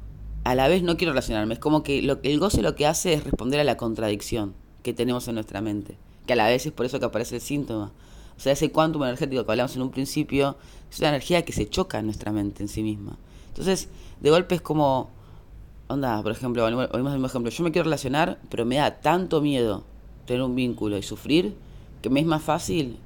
a 0.44 0.54
la 0.54 0.68
vez 0.68 0.82
no 0.82 0.96
quiero 0.96 1.12
relacionarme. 1.12 1.54
Es 1.54 1.60
como 1.60 1.82
que 1.82 2.02
lo, 2.02 2.18
el 2.22 2.38
goce 2.38 2.62
lo 2.62 2.76
que 2.76 2.86
hace 2.86 3.14
es 3.14 3.24
responder 3.24 3.60
a 3.60 3.64
la 3.64 3.76
contradicción 3.76 4.54
que 4.82 4.92
tenemos 4.92 5.26
en 5.28 5.34
nuestra 5.34 5.60
mente. 5.60 5.96
Que 6.26 6.34
a 6.34 6.36
la 6.36 6.48
vez 6.48 6.66
es 6.66 6.72
por 6.72 6.86
eso 6.86 6.98
que 6.98 7.06
aparece 7.06 7.36
el 7.36 7.40
síntoma. 7.40 7.92
O 8.36 8.40
sea, 8.40 8.52
ese 8.52 8.70
quantum 8.70 9.04
energético 9.04 9.44
que 9.44 9.50
hablamos 9.50 9.74
en 9.76 9.82
un 9.82 9.90
principio 9.90 10.56
es 10.90 10.98
una 10.98 11.08
energía 11.08 11.44
que 11.44 11.52
se 11.52 11.68
choca 11.68 11.98
en 11.98 12.06
nuestra 12.06 12.30
mente 12.32 12.62
en 12.62 12.68
sí 12.68 12.82
misma. 12.82 13.16
Entonces, 13.48 13.88
de 14.20 14.30
golpe 14.30 14.56
es 14.56 14.60
como, 14.60 15.10
onda, 15.88 16.22
por 16.22 16.32
ejemplo, 16.32 16.64
oímos 16.64 16.88
el 16.92 17.02
mismo 17.02 17.26
ejemplo, 17.26 17.50
yo 17.50 17.64
me 17.64 17.72
quiero 17.72 17.84
relacionar, 17.84 18.38
pero 18.50 18.64
me 18.64 18.76
da 18.76 19.00
tanto 19.00 19.40
miedo 19.40 19.84
tener 20.26 20.42
un 20.42 20.54
vínculo 20.54 20.98
y 20.98 21.02
sufrir, 21.02 21.54
que 22.02 22.10
me 22.10 22.20
es 22.20 22.26
más 22.26 22.42
fácil 22.42 22.98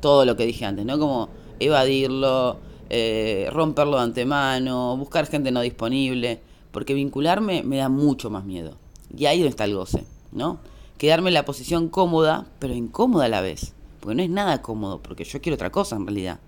todo 0.00 0.24
lo 0.24 0.36
que 0.36 0.46
dije 0.46 0.64
antes, 0.64 0.86
¿no? 0.86 0.98
Como 0.98 1.28
evadirlo, 1.58 2.58
eh, 2.88 3.48
romperlo 3.52 3.96
de 3.96 4.04
antemano, 4.04 4.96
buscar 4.96 5.26
gente 5.26 5.50
no 5.50 5.60
disponible. 5.60 6.40
Porque 6.70 6.94
vincularme 6.94 7.62
me 7.62 7.78
da 7.78 7.88
mucho 7.88 8.30
más 8.30 8.44
miedo. 8.44 8.76
Y 9.16 9.26
ahí 9.26 9.38
donde 9.38 9.50
está 9.50 9.64
el 9.64 9.74
goce, 9.74 10.04
¿no? 10.32 10.58
Quedarme 10.98 11.30
en 11.30 11.34
la 11.34 11.44
posición 11.44 11.88
cómoda, 11.88 12.46
pero 12.58 12.74
incómoda 12.74 13.26
a 13.26 13.28
la 13.28 13.40
vez. 13.40 13.74
Porque 14.00 14.14
no 14.14 14.22
es 14.22 14.30
nada 14.30 14.62
cómodo, 14.62 15.00
porque 15.02 15.24
yo 15.24 15.40
quiero 15.40 15.54
otra 15.54 15.70
cosa 15.70 15.96
en 15.96 16.06
realidad. 16.06 16.40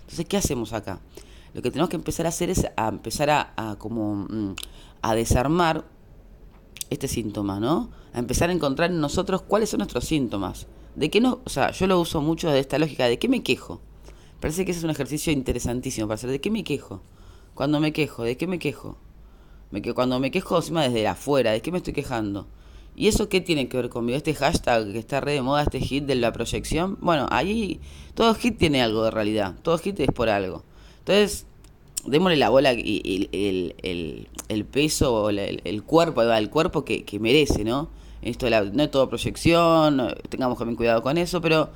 Entonces, 0.00 0.26
¿qué 0.26 0.36
hacemos 0.36 0.72
acá? 0.72 1.00
Lo 1.54 1.62
que 1.62 1.70
tenemos 1.70 1.88
que 1.88 1.96
empezar 1.96 2.26
a 2.26 2.30
hacer 2.30 2.50
es 2.50 2.66
a 2.76 2.88
empezar 2.88 3.30
a, 3.30 3.76
como 3.78 4.26
mm, 4.28 4.54
a 5.02 5.14
desarmar 5.14 5.84
este 6.90 7.08
síntoma, 7.08 7.60
¿no? 7.60 7.90
A 8.12 8.18
empezar 8.18 8.50
a 8.50 8.52
encontrar 8.52 8.90
en 8.90 9.00
nosotros 9.00 9.42
cuáles 9.42 9.70
son 9.70 9.78
nuestros 9.78 10.04
síntomas. 10.04 10.66
De 10.96 11.10
qué 11.10 11.20
no, 11.20 11.40
o 11.44 11.50
sea, 11.50 11.70
yo 11.70 11.86
lo 11.86 12.00
uso 12.00 12.20
mucho 12.20 12.50
de 12.50 12.60
esta 12.60 12.78
lógica 12.78 13.06
de 13.06 13.18
qué 13.18 13.28
me 13.28 13.42
quejo. 13.42 13.80
Parece 14.40 14.64
que 14.64 14.72
ese 14.72 14.78
es 14.78 14.84
un 14.84 14.90
ejercicio 14.90 15.32
interesantísimo 15.32 16.06
para 16.06 16.16
hacer. 16.16 16.30
¿De 16.30 16.40
qué 16.40 16.50
me 16.50 16.64
quejo? 16.64 17.00
Cuando 17.54 17.80
me 17.80 17.92
quejo, 17.92 18.24
¿de 18.24 18.36
qué 18.36 18.46
me 18.46 18.58
quejo? 18.58 18.98
Que 19.82 19.94
cuando 19.94 20.18
me 20.20 20.30
quejo 20.30 20.56
encima 20.56 20.82
desde 20.82 21.06
afuera, 21.06 21.52
¿de 21.52 21.62
qué 21.62 21.70
me 21.70 21.78
estoy 21.78 21.92
quejando? 21.92 22.46
¿Y 22.96 23.08
eso 23.08 23.28
qué 23.28 23.40
tiene 23.40 23.68
que 23.68 23.76
ver 23.76 23.88
conmigo? 23.88 24.16
Este 24.16 24.34
hashtag 24.34 24.92
que 24.92 24.98
está 24.98 25.20
re 25.20 25.32
de 25.32 25.42
moda, 25.42 25.62
este 25.62 25.80
hit 25.80 26.04
de 26.04 26.14
la 26.14 26.32
proyección. 26.32 26.96
Bueno, 27.00 27.26
ahí 27.30 27.80
todo 28.14 28.34
hit 28.34 28.56
tiene 28.56 28.82
algo 28.82 29.04
de 29.04 29.10
realidad. 29.10 29.54
Todo 29.62 29.78
hit 29.78 29.98
es 29.98 30.08
por 30.12 30.28
algo. 30.28 30.62
Entonces, 31.00 31.46
démosle 32.06 32.36
la 32.36 32.50
bola 32.50 32.72
y, 32.72 33.28
el, 33.32 34.26
el, 34.48 34.64
peso, 34.64 35.28
el, 35.30 35.60
el 35.64 35.82
cuerpo, 35.82 36.22
el 36.22 36.50
cuerpo 36.50 36.84
que, 36.84 37.04
que 37.04 37.18
merece, 37.18 37.64
¿no? 37.64 37.88
Esto 38.22 38.48
no 38.48 38.82
es 38.82 38.90
todo 38.90 39.08
proyección, 39.08 40.14
tengamos 40.30 40.56
también 40.56 40.76
cuidado 40.76 41.02
con 41.02 41.18
eso, 41.18 41.42
pero 41.42 41.68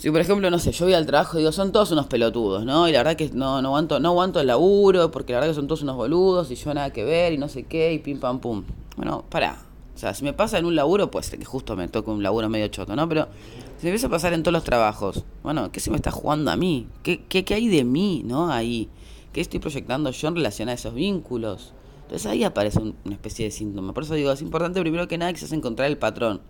si 0.00 0.10
por 0.10 0.22
ejemplo, 0.22 0.50
no 0.50 0.58
sé, 0.58 0.72
yo 0.72 0.86
voy 0.86 0.94
al 0.94 1.04
trabajo 1.04 1.36
y 1.36 1.40
digo, 1.40 1.52
son 1.52 1.72
todos 1.72 1.90
unos 1.90 2.06
pelotudos, 2.06 2.64
¿no? 2.64 2.88
Y 2.88 2.92
la 2.92 3.00
verdad 3.00 3.16
que 3.16 3.28
no, 3.34 3.60
no 3.60 3.68
aguanto, 3.68 4.00
no 4.00 4.08
aguanto 4.08 4.40
el 4.40 4.46
laburo, 4.46 5.10
porque 5.10 5.34
la 5.34 5.40
verdad 5.40 5.50
que 5.52 5.56
son 5.56 5.66
todos 5.66 5.82
unos 5.82 5.94
boludos 5.94 6.50
y 6.50 6.54
yo 6.54 6.72
nada 6.72 6.88
que 6.88 7.04
ver 7.04 7.34
y 7.34 7.36
no 7.36 7.48
sé 7.50 7.64
qué, 7.64 7.92
y 7.92 7.98
pim 7.98 8.18
pam 8.18 8.40
pum. 8.40 8.64
Bueno, 8.96 9.26
para. 9.28 9.58
O 9.94 9.98
sea, 9.98 10.14
si 10.14 10.24
me 10.24 10.32
pasa 10.32 10.56
en 10.56 10.64
un 10.64 10.74
laburo, 10.74 11.10
pues 11.10 11.28
que 11.28 11.44
justo 11.44 11.76
me 11.76 11.86
toca 11.86 12.10
un 12.10 12.22
laburo 12.22 12.48
medio 12.48 12.66
choto, 12.68 12.96
¿no? 12.96 13.06
Pero 13.10 13.28
si 13.76 13.84
me 13.84 13.90
empieza 13.90 14.06
a 14.06 14.10
pasar 14.10 14.32
en 14.32 14.42
todos 14.42 14.54
los 14.54 14.64
trabajos, 14.64 15.22
bueno, 15.42 15.70
¿qué 15.70 15.80
se 15.80 15.90
me 15.90 15.96
está 15.96 16.10
jugando 16.10 16.50
a 16.50 16.56
mí? 16.56 16.86
¿Qué, 17.02 17.22
qué, 17.28 17.44
qué 17.44 17.52
hay 17.52 17.68
de 17.68 17.84
mí, 17.84 18.22
¿no? 18.24 18.50
Ahí. 18.50 18.88
¿Qué 19.34 19.42
estoy 19.42 19.60
proyectando 19.60 20.10
yo 20.12 20.28
en 20.28 20.36
relación 20.36 20.70
a 20.70 20.72
esos 20.72 20.94
vínculos? 20.94 21.74
Entonces 22.04 22.24
ahí 22.24 22.42
aparece 22.42 22.80
una 22.80 22.94
especie 23.14 23.44
de 23.44 23.50
síntoma. 23.50 23.92
Por 23.92 24.04
eso 24.04 24.14
digo, 24.14 24.32
es 24.32 24.40
importante 24.40 24.80
primero 24.80 25.08
que 25.08 25.18
nada 25.18 25.30
que 25.34 25.40
se 25.40 25.54
encontrar 25.54 25.90
el 25.90 25.98
patrón 25.98 26.40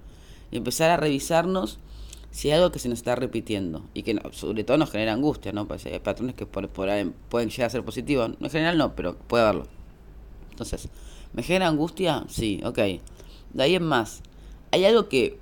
y 0.52 0.56
empezar 0.56 0.88
a 0.90 0.96
revisarnos 0.96 1.80
si 2.30 2.48
hay 2.48 2.58
algo 2.58 2.70
que 2.70 2.78
se 2.78 2.88
nos 2.88 2.98
está 2.98 3.16
repitiendo 3.16 3.82
y 3.94 4.02
que 4.02 4.18
sobre 4.32 4.64
todo 4.64 4.76
nos 4.76 4.90
genera 4.90 5.12
angustia, 5.12 5.52
¿no? 5.52 5.66
Pues 5.66 5.84
hay 5.86 5.98
patrones 5.98 6.34
que 6.34 6.46
por, 6.46 6.68
pueden 6.68 7.14
llegar 7.50 7.66
a 7.66 7.70
ser 7.70 7.84
positivos, 7.84 8.30
en 8.40 8.50
general 8.50 8.78
no, 8.78 8.94
pero 8.94 9.16
puede 9.16 9.44
haberlo. 9.44 9.66
Entonces, 10.50 10.88
¿me 11.32 11.42
genera 11.42 11.68
angustia? 11.68 12.24
Sí, 12.28 12.60
ok. 12.64 12.78
De 13.52 13.62
ahí 13.62 13.74
en 13.74 13.84
más, 13.84 14.22
hay 14.70 14.84
algo 14.84 15.08
que 15.08 15.38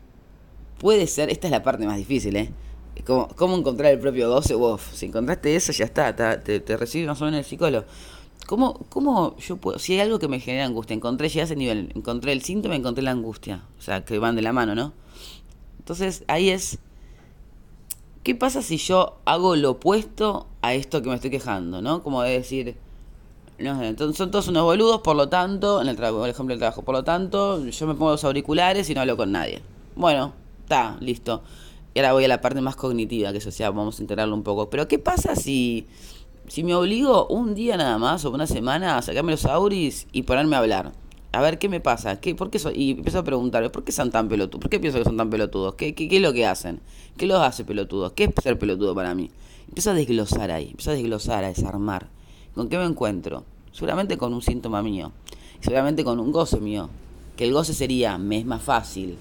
puede 0.78 1.06
ser, 1.06 1.30
esta 1.30 1.46
es 1.46 1.50
la 1.50 1.62
parte 1.62 1.86
más 1.86 1.96
difícil, 1.96 2.36
¿eh? 2.36 2.50
¿Cómo, 3.04 3.28
cómo 3.36 3.56
encontrar 3.56 3.92
el 3.92 3.98
propio 3.98 4.28
12? 4.28 4.54
Uf, 4.56 4.92
si 4.92 5.06
encontraste 5.06 5.54
eso, 5.54 5.72
ya 5.72 5.84
está, 5.84 6.14
te, 6.42 6.60
te, 6.60 7.06
más 7.06 7.20
o 7.20 7.24
menos 7.24 7.38
el 7.38 7.44
psicólogo. 7.44 7.86
¿Cómo, 8.46 8.74
¿Cómo 8.88 9.36
yo 9.36 9.56
puedo, 9.58 9.78
si 9.78 9.92
hay 9.94 10.00
algo 10.00 10.18
que 10.18 10.26
me 10.26 10.40
genera 10.40 10.64
angustia, 10.64 10.94
encontré 10.94 11.28
ya 11.28 11.42
ese 11.42 11.54
nivel, 11.54 11.92
encontré 11.94 12.32
el 12.32 12.42
síntoma, 12.42 12.76
encontré 12.76 13.04
la 13.04 13.10
angustia, 13.10 13.62
o 13.78 13.82
sea, 13.82 14.04
que 14.04 14.18
van 14.18 14.36
de 14.36 14.42
la 14.42 14.52
mano, 14.52 14.74
¿no? 14.74 14.94
Entonces 15.88 16.22
ahí 16.28 16.50
es, 16.50 16.80
¿qué 18.22 18.34
pasa 18.34 18.60
si 18.60 18.76
yo 18.76 19.16
hago 19.24 19.56
lo 19.56 19.70
opuesto 19.70 20.46
a 20.60 20.74
esto 20.74 21.00
que 21.00 21.08
me 21.08 21.14
estoy 21.14 21.30
quejando? 21.30 21.80
¿No? 21.80 22.02
Como 22.02 22.20
de 22.20 22.32
decir, 22.32 22.76
no 23.58 23.78
sé, 23.78 23.96
son 24.12 24.30
todos 24.30 24.48
unos 24.48 24.64
boludos, 24.64 25.00
por 25.00 25.16
lo 25.16 25.30
tanto, 25.30 25.80
en 25.80 25.88
el, 25.88 25.96
trabajo, 25.96 26.26
el 26.26 26.32
ejemplo 26.32 26.52
del 26.52 26.58
trabajo, 26.58 26.82
por 26.82 26.94
lo 26.94 27.04
tanto, 27.04 27.64
yo 27.64 27.86
me 27.86 27.94
pongo 27.94 28.10
los 28.10 28.22
auriculares 28.22 28.90
y 28.90 28.94
no 28.94 29.00
hablo 29.00 29.16
con 29.16 29.32
nadie. 29.32 29.62
Bueno, 29.96 30.34
está, 30.60 30.98
listo. 31.00 31.42
Y 31.94 32.00
ahora 32.00 32.12
voy 32.12 32.26
a 32.26 32.28
la 32.28 32.42
parte 32.42 32.60
más 32.60 32.76
cognitiva, 32.76 33.32
que 33.32 33.38
eso 33.38 33.50
sea, 33.50 33.70
vamos 33.70 33.98
a 33.98 34.02
integrarlo 34.02 34.34
un 34.34 34.42
poco. 34.42 34.68
Pero 34.68 34.88
¿qué 34.88 34.98
pasa 34.98 35.36
si, 35.36 35.86
si 36.48 36.64
me 36.64 36.74
obligo 36.74 37.28
un 37.28 37.54
día 37.54 37.78
nada 37.78 37.96
más 37.96 38.26
o 38.26 38.30
una 38.30 38.46
semana 38.46 38.98
a 38.98 39.00
sacarme 39.00 39.32
los 39.32 39.46
auris 39.46 40.06
y 40.12 40.24
ponerme 40.24 40.54
a 40.54 40.58
hablar? 40.58 40.92
A 41.32 41.40
ver 41.42 41.58
qué 41.58 41.68
me 41.68 41.80
pasa, 41.80 42.20
¿Qué, 42.20 42.34
por 42.34 42.50
qué 42.50 42.58
y 42.74 42.92
empiezo 42.92 43.18
a 43.18 43.24
preguntarme, 43.24 43.70
¿por 43.70 43.84
qué 43.84 43.92
son 43.92 44.10
tan 44.10 44.28
pelotudos? 44.28 44.62
¿Por 44.62 44.70
qué 44.70 44.80
pienso 44.80 44.98
que 44.98 45.04
son 45.04 45.16
tan 45.16 45.30
pelotudos? 45.30 45.74
¿Qué, 45.74 45.94
qué, 45.94 46.08
qué 46.08 46.16
es 46.16 46.22
lo 46.22 46.32
que 46.32 46.46
hacen? 46.46 46.80
¿Qué 47.16 47.26
los 47.26 47.40
hace 47.40 47.64
pelotudos? 47.64 48.12
¿Qué 48.12 48.24
es 48.24 48.30
ser 48.42 48.58
pelotudo 48.58 48.94
para 48.94 49.14
mí? 49.14 49.30
Empiezo 49.68 49.90
a 49.90 49.94
desglosar 49.94 50.50
ahí, 50.50 50.68
empiezo 50.70 50.90
a 50.90 50.94
desglosar, 50.94 51.44
a 51.44 51.48
desarmar. 51.48 52.08
¿Con 52.54 52.68
qué 52.68 52.78
me 52.78 52.84
encuentro? 52.84 53.44
Seguramente 53.72 54.16
con 54.16 54.32
un 54.32 54.42
síntoma 54.42 54.82
mío, 54.82 55.12
seguramente 55.60 56.02
con 56.02 56.18
un 56.18 56.32
goce 56.32 56.60
mío. 56.60 56.88
Que 57.36 57.44
el 57.44 57.52
goce 57.52 57.74
sería, 57.74 58.18
me 58.18 58.38
es 58.38 58.46
más 58.46 58.62
fácil 58.62 59.16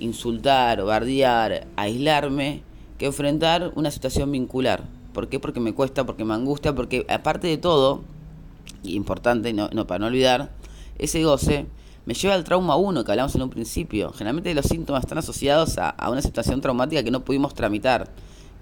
insultar, 0.00 0.82
bardear, 0.84 1.66
aislarme, 1.76 2.62
que 2.98 3.06
enfrentar 3.06 3.72
una 3.74 3.90
situación 3.90 4.30
vincular. 4.32 4.84
¿Por 5.12 5.28
qué? 5.28 5.38
Porque 5.38 5.60
me 5.60 5.72
cuesta, 5.72 6.04
porque 6.04 6.24
me 6.24 6.34
angustia, 6.34 6.74
porque 6.74 7.06
aparte 7.08 7.46
de 7.46 7.56
todo, 7.56 8.02
importante, 8.82 9.52
no, 9.52 9.68
no, 9.72 9.86
para 9.86 10.00
no 10.00 10.06
olvidar, 10.06 10.50
ese 10.98 11.22
goce 11.22 11.66
me 12.06 12.14
lleva 12.14 12.34
al 12.34 12.44
trauma 12.44 12.76
1 12.76 13.04
que 13.04 13.12
hablamos 13.12 13.34
en 13.34 13.42
un 13.42 13.50
principio. 13.50 14.12
Generalmente 14.12 14.52
los 14.54 14.66
síntomas 14.66 15.04
están 15.04 15.18
asociados 15.18 15.78
a, 15.78 15.94
una 16.10 16.20
situación 16.20 16.60
traumática 16.60 17.02
que 17.02 17.10
no 17.10 17.24
pudimos 17.24 17.54
tramitar. 17.54 18.10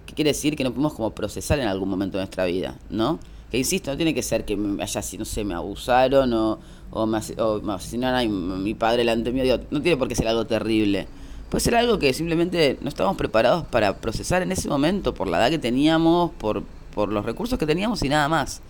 ¿Qué 0.07 0.14
quiere 0.14 0.31
decir? 0.31 0.57
Que 0.57 0.64
no 0.64 0.71
pudimos 0.71 0.95
como 0.95 1.11
procesar 1.11 1.59
en 1.59 1.66
algún 1.66 1.88
momento 1.88 2.18
de 2.18 2.23
nuestra 2.23 2.45
vida, 2.45 2.79
¿no? 2.90 3.18
Que 3.51 3.59
insisto, 3.59 3.90
no 3.90 3.97
tiene 3.97 4.14
que 4.14 4.23
ser 4.23 4.45
que 4.45 4.57
me 4.57 4.83
haya, 4.83 5.01
no 5.18 5.25
sé, 5.25 5.45
me 5.45 5.55
abusaron 5.55 6.33
o, 6.33 6.59
o, 6.90 7.07
me, 7.07 7.18
asesinaron 7.18 8.21
a 8.21 8.59
mi, 8.59 8.75
padre 8.75 8.99
delante 8.99 9.33
mío. 9.33 9.61
no 9.71 9.83
tiene 9.83 9.97
por 9.97 10.09
qué 10.09 10.14
ser 10.14 10.29
algo 10.29 10.47
terrible. 10.47 11.07
Puede 11.51 11.61
ser 11.62 11.75
algo 11.75 11.99
que 11.99 12.14
simplemente 12.14 12.79
no 12.81 12.88
estábamos 12.88 13.18
preparados 13.18 13.66
para 13.66 13.99
procesar 13.99 14.40
en 14.40 14.53
ese 14.53 14.68
momento, 14.68 15.12
por 15.12 15.29
la 15.29 15.38
edad 15.38 15.51
que 15.51 15.59
teníamos, 15.59 16.31
por, 16.38 16.62
por 16.95 17.11
los 17.11 17.27
recursos 17.27 17.59
que 17.59 17.66
teníamos 17.66 18.03
y 18.03 18.09
nada 18.09 18.29
más. 18.29 18.62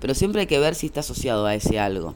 Pero 0.00 0.14
siempre 0.14 0.40
hay 0.40 0.46
que 0.46 0.58
ver 0.58 0.74
si 0.74 0.86
está 0.86 1.00
asociado 1.00 1.44
a 1.44 1.54
ese 1.54 1.78
algo. 1.78 2.14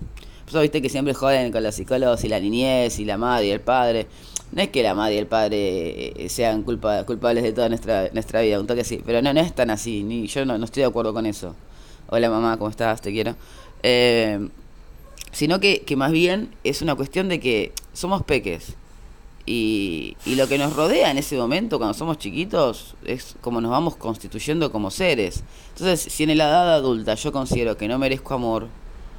Pues 0.50 0.62
viste 0.62 0.80
que 0.80 0.88
siempre 0.88 1.12
joden 1.12 1.50
con 1.50 1.62
los 1.62 1.74
psicólogos 1.74 2.22
y 2.24 2.28
la 2.28 2.38
niñez 2.38 3.00
y 3.00 3.04
la 3.04 3.18
madre 3.18 3.46
y 3.46 3.50
el 3.50 3.61
padre. 3.61 4.06
No 4.52 4.62
es 4.62 4.68
que 4.68 4.82
la 4.82 4.94
madre 4.94 5.16
y 5.16 5.18
el 5.18 5.26
padre 5.26 6.24
eh, 6.24 6.28
sean 6.28 6.62
culpa, 6.62 7.04
culpables 7.04 7.42
de 7.42 7.52
toda 7.52 7.68
nuestra, 7.68 8.11
nuestra 8.12 8.42
vida, 8.42 8.61
un 8.61 8.66
toque 8.66 8.82
así. 8.82 9.02
Pero 9.04 9.20
no, 9.22 9.35
no 9.35 9.40
es 9.40 9.52
tan 9.54 9.70
así, 9.70 10.04
ni 10.04 10.28
yo 10.28 10.44
no, 10.44 10.56
no 10.56 10.64
estoy 10.64 10.82
de 10.82 10.88
acuerdo 10.88 11.12
con 11.12 11.26
eso. 11.26 11.56
Hola 12.09 12.30
mamá, 12.30 12.56
¿cómo 12.59 12.70
estás? 12.70 13.00
Te 13.00 13.11
quiero. 13.11 13.35
Eh, 13.82 14.48
sino 15.32 15.59
que, 15.59 15.80
que 15.80 15.96
más 15.96 16.12
bien 16.12 16.54
es 16.62 16.80
una 16.80 16.94
cuestión 16.94 17.28
de 17.28 17.40
que 17.40 17.72
somos 17.92 18.22
peques. 18.22 18.76
Y, 19.46 20.16
y, 20.24 20.35
lo 20.37 20.48
que 20.48 20.59
nos 20.59 20.74
rodea 20.74 21.11
en 21.11 21.18
ese 21.18 21.37
momento, 21.37 21.78
cuando 21.78 21.94
somos 21.94 22.18
chiquitos, 22.18 22.96
es 23.04 23.37
como 23.40 23.61
nos 23.61 23.70
vamos 23.70 23.96
constituyendo 23.96 24.72
como 24.72 24.90
seres. 24.90 25.42
Entonces, 25.70 26.12
si 26.12 26.24
en 26.24 26.38
la 26.38 26.48
edad 26.48 26.74
adulta 26.74 27.14
yo 27.14 27.30
considero 27.32 27.76
que 27.76 27.87
no 27.87 27.98
merezco 27.98 28.35
amor, 28.35 28.68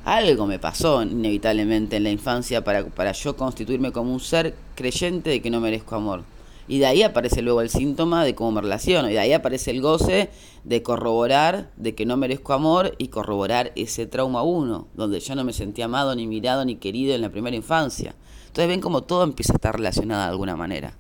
algo 0.08 0.48
me 0.48 0.58
pasó 0.58 1.04
inevitablemente 1.04 1.98
en 1.98 2.04
la 2.04 2.10
infancia 2.10 2.64
para, 2.64 2.86
para 2.86 3.12
yo 3.12 3.36
constituirme 3.36 3.92
como 3.92 4.14
un 4.14 4.22
ser 4.22 4.56
creyente 4.74 5.30
de 5.30 5.42
que 5.42 5.50
no 5.50 5.60
merezco 5.60 5.96
amor. 5.96 6.24
Y 6.70 6.80
de 6.80 6.86
ahí 6.86 7.04
aparece 7.04 7.42
luego 7.42 7.60
el 7.60 7.70
síntoma 7.70 8.24
de 8.24 8.34
cómo 8.34 8.54
me 8.54 8.62
relaciono. 8.62 9.10
Y 9.10 9.14
de 9.14 9.20
ahí 9.20 9.34
aparece 9.34 9.72
el 9.72 9.82
goce 9.82 10.30
de 10.64 10.82
corroborar 10.82 11.72
de 11.76 11.94
que 11.94 12.06
no 12.06 12.16
merezco 12.16 12.54
amor 12.54 12.96
y 12.98 13.10
corroborar 13.10 13.74
ese 13.76 14.06
trauma 14.06 14.44
uno, 14.44 14.88
donde 14.94 15.20
yo 15.20 15.36
no 15.36 15.44
me 15.44 15.52
sentía 15.52 15.86
amado, 15.86 16.16
ni 16.16 16.26
mirado, 16.26 16.64
ni 16.64 16.78
querido 16.78 17.14
en 17.14 17.22
la 17.22 17.30
primera 17.30 17.56
infancia. 17.56 18.16
Entonces 18.48 18.70
ven 18.70 18.82
como 18.82 19.04
todo 19.04 19.24
empieza 19.24 19.54
a 19.54 19.58
estar 19.58 19.76
relacionado 19.76 20.24
de 20.24 20.30
alguna 20.30 20.56
manera. 20.56 20.94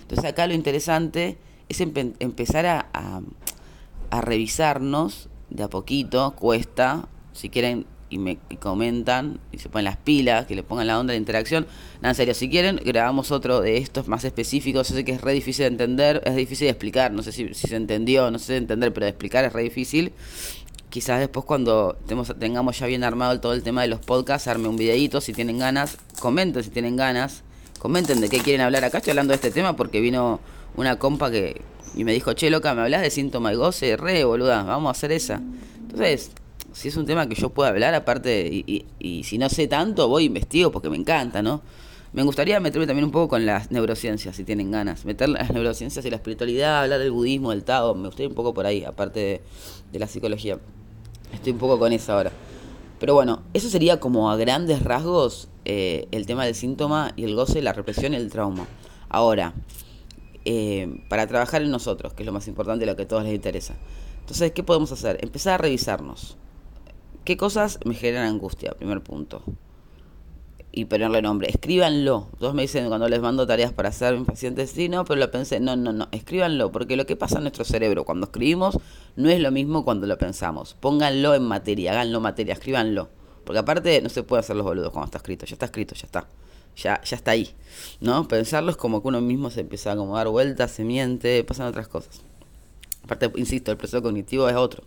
Entonces 0.00 0.24
acá 0.24 0.46
lo 0.46 0.54
interesante 0.54 1.36
es 1.68 1.80
empezar 1.80 2.64
a, 2.64 2.88
a 4.10 4.20
revisarnos 4.22 5.28
de 5.50 5.64
a 5.64 5.68
poquito, 5.68 6.34
cuesta, 6.36 7.08
si 7.32 7.50
quieren 7.50 7.86
y 8.14 8.18
me 8.18 8.38
comentan 8.60 9.40
y 9.50 9.58
se 9.58 9.68
ponen 9.68 9.86
las 9.86 9.96
pilas, 9.96 10.46
que 10.46 10.54
le 10.54 10.62
pongan 10.62 10.86
la 10.86 11.00
onda 11.00 11.10
de 11.10 11.18
interacción. 11.18 11.66
Nada, 11.96 12.10
en 12.10 12.14
serio, 12.14 12.32
si 12.32 12.48
quieren, 12.48 12.76
grabamos 12.76 13.32
otro 13.32 13.60
de 13.60 13.76
estos 13.78 14.06
más 14.06 14.24
específicos. 14.24 14.88
Yo 14.88 14.94
sé 14.94 15.04
que 15.04 15.10
es 15.10 15.20
re 15.20 15.32
difícil 15.32 15.64
de 15.64 15.66
entender, 15.66 16.22
es 16.24 16.36
difícil 16.36 16.66
de 16.66 16.70
explicar. 16.70 17.10
No 17.10 17.24
sé 17.24 17.32
si, 17.32 17.52
se 17.54 17.74
entendió, 17.74 18.30
no 18.30 18.38
sé 18.38 18.52
de 18.52 18.58
entender, 18.58 18.92
pero 18.92 19.06
de 19.06 19.10
explicar 19.10 19.44
es 19.44 19.52
re 19.52 19.64
difícil. 19.64 20.12
Quizás 20.90 21.18
después, 21.18 21.44
cuando 21.44 21.98
tengamos 22.38 22.78
ya 22.78 22.86
bien 22.86 23.02
armado 23.02 23.40
todo 23.40 23.52
el 23.52 23.64
tema 23.64 23.82
de 23.82 23.88
los 23.88 23.98
podcasts, 23.98 24.46
arme 24.46 24.68
un 24.68 24.76
videito 24.76 25.20
si 25.20 25.32
tienen 25.32 25.58
ganas. 25.58 25.98
Comenten 26.20 26.62
si 26.62 26.70
tienen 26.70 26.94
ganas. 26.94 27.42
Comenten 27.80 28.20
de 28.20 28.28
qué 28.28 28.38
quieren 28.38 28.60
hablar. 28.60 28.84
Acá 28.84 28.98
estoy 28.98 29.10
hablando 29.10 29.32
de 29.32 29.36
este 29.36 29.50
tema 29.50 29.74
porque 29.74 30.00
vino 30.00 30.38
una 30.76 31.00
compa 31.00 31.32
que 31.32 31.62
y 31.96 32.04
me 32.04 32.12
dijo, 32.12 32.32
che, 32.34 32.48
loca, 32.48 32.74
¿me 32.74 32.82
hablas 32.82 33.02
de 33.02 33.10
síntoma 33.10 33.50
de 33.50 33.56
goce? 33.56 33.96
Re, 33.96 34.22
boluda, 34.22 34.62
vamos 34.62 34.88
a 34.88 34.90
hacer 34.92 35.10
esa. 35.10 35.40
Entonces, 35.80 36.30
si 36.74 36.88
es 36.88 36.96
un 36.96 37.06
tema 37.06 37.28
que 37.28 37.36
yo 37.36 37.50
pueda 37.50 37.70
hablar, 37.70 37.94
aparte, 37.94 38.48
y, 38.50 39.22
si 39.24 39.38
no 39.38 39.48
sé 39.48 39.68
tanto, 39.68 40.08
voy 40.08 40.24
e 40.24 40.26
investigo 40.26 40.72
porque 40.72 40.90
me 40.90 40.96
encanta, 40.96 41.40
¿no? 41.40 41.62
Me 42.12 42.22
gustaría 42.22 42.60
meterme 42.60 42.86
también 42.86 43.04
un 43.04 43.10
poco 43.10 43.28
con 43.28 43.46
las 43.46 43.70
neurociencias, 43.70 44.36
si 44.36 44.44
tienen 44.44 44.70
ganas. 44.70 45.04
Meter 45.04 45.28
las 45.28 45.50
neurociencias 45.50 46.04
y 46.04 46.10
la 46.10 46.16
espiritualidad, 46.16 46.82
hablar 46.82 47.00
del 47.00 47.10
budismo, 47.10 47.50
del 47.50 47.64
Tao. 47.64 47.94
Me 47.94 48.06
gustaría 48.06 48.28
un 48.28 48.34
poco 48.34 48.54
por 48.54 48.66
ahí, 48.66 48.84
aparte 48.84 49.42
de, 49.90 49.98
la 49.98 50.06
psicología. 50.06 50.58
Estoy 51.32 51.52
un 51.52 51.58
poco 51.58 51.78
con 51.78 51.92
eso 51.92 52.12
ahora. 52.12 52.30
Pero 53.00 53.14
bueno, 53.14 53.42
eso 53.52 53.68
sería 53.68 53.98
como 53.98 54.30
a 54.30 54.36
grandes 54.36 54.82
rasgos 54.82 55.48
eh, 55.64 56.06
el 56.12 56.26
tema 56.26 56.44
del 56.44 56.54
síntoma 56.54 57.12
y 57.16 57.24
el 57.24 57.34
goce, 57.34 57.62
la 57.62 57.72
represión 57.72 58.12
y 58.12 58.16
el 58.16 58.30
trauma. 58.30 58.66
Ahora, 59.08 59.54
eh, 60.44 61.02
para 61.08 61.26
trabajar 61.26 61.62
en 61.62 61.70
nosotros, 61.70 62.14
que 62.14 62.22
es 62.22 62.26
lo 62.26 62.32
más 62.32 62.46
importante, 62.46 62.86
lo 62.86 62.94
que 62.94 63.02
a 63.02 63.08
todos 63.08 63.24
les 63.24 63.34
interesa. 63.34 63.74
Entonces, 64.20 64.52
¿qué 64.52 64.62
podemos 64.62 64.92
hacer? 64.92 65.18
Empezar 65.20 65.54
a 65.54 65.58
revisarnos. 65.58 66.36
¿Qué 67.24 67.38
cosas 67.38 67.78
me 67.86 67.94
generan 67.94 68.26
angustia? 68.26 68.72
Primer 68.72 69.00
punto. 69.00 69.42
Y 70.72 70.84
ponerle 70.84 71.22
nombre. 71.22 71.48
Escríbanlo. 71.48 72.28
Todos 72.38 72.52
me 72.52 72.62
dicen 72.62 72.88
cuando 72.88 73.08
les 73.08 73.20
mando 73.22 73.46
tareas 73.46 73.72
para 73.72 73.88
hacer 73.88 74.18
mis 74.18 74.26
pacientes, 74.26 74.70
sí, 74.70 74.90
pero 74.90 75.16
lo 75.16 75.30
pensé. 75.30 75.58
No, 75.58 75.74
no, 75.74 75.94
no. 75.94 76.08
Escríbanlo. 76.12 76.70
Porque 76.70 76.96
lo 76.96 77.06
que 77.06 77.16
pasa 77.16 77.36
en 77.38 77.44
nuestro 77.44 77.64
cerebro 77.64 78.04
cuando 78.04 78.26
escribimos 78.26 78.78
no 79.16 79.30
es 79.30 79.40
lo 79.40 79.50
mismo 79.50 79.86
cuando 79.86 80.06
lo 80.06 80.18
pensamos. 80.18 80.74
Pónganlo 80.74 81.34
en 81.34 81.44
materia, 81.44 81.92
háganlo 81.92 82.20
materia, 82.20 82.52
escríbanlo. 82.52 83.08
Porque 83.44 83.58
aparte 83.58 84.02
no 84.02 84.10
se 84.10 84.22
puede 84.22 84.40
hacer 84.40 84.56
los 84.56 84.66
boludos 84.66 84.92
cuando 84.92 85.06
está 85.06 85.18
escrito. 85.18 85.46
Ya 85.46 85.54
está 85.54 85.66
escrito, 85.66 85.94
ya 85.94 86.04
está. 86.04 86.28
Ya, 86.76 87.00
ya 87.02 87.16
está 87.16 87.30
ahí. 87.30 87.54
¿No? 88.00 88.28
Pensarlo 88.28 88.76
como 88.76 89.00
que 89.00 89.08
uno 89.08 89.22
mismo 89.22 89.48
se 89.48 89.60
empieza 89.60 89.92
a 89.92 89.94
dar 89.94 90.28
vueltas, 90.28 90.72
se 90.72 90.84
miente, 90.84 91.42
pasan 91.44 91.68
otras 91.68 91.88
cosas. 91.88 92.20
Aparte, 93.02 93.32
insisto, 93.36 93.70
el 93.70 93.78
proceso 93.78 94.02
cognitivo 94.02 94.46
es 94.46 94.56
otro. 94.56 94.82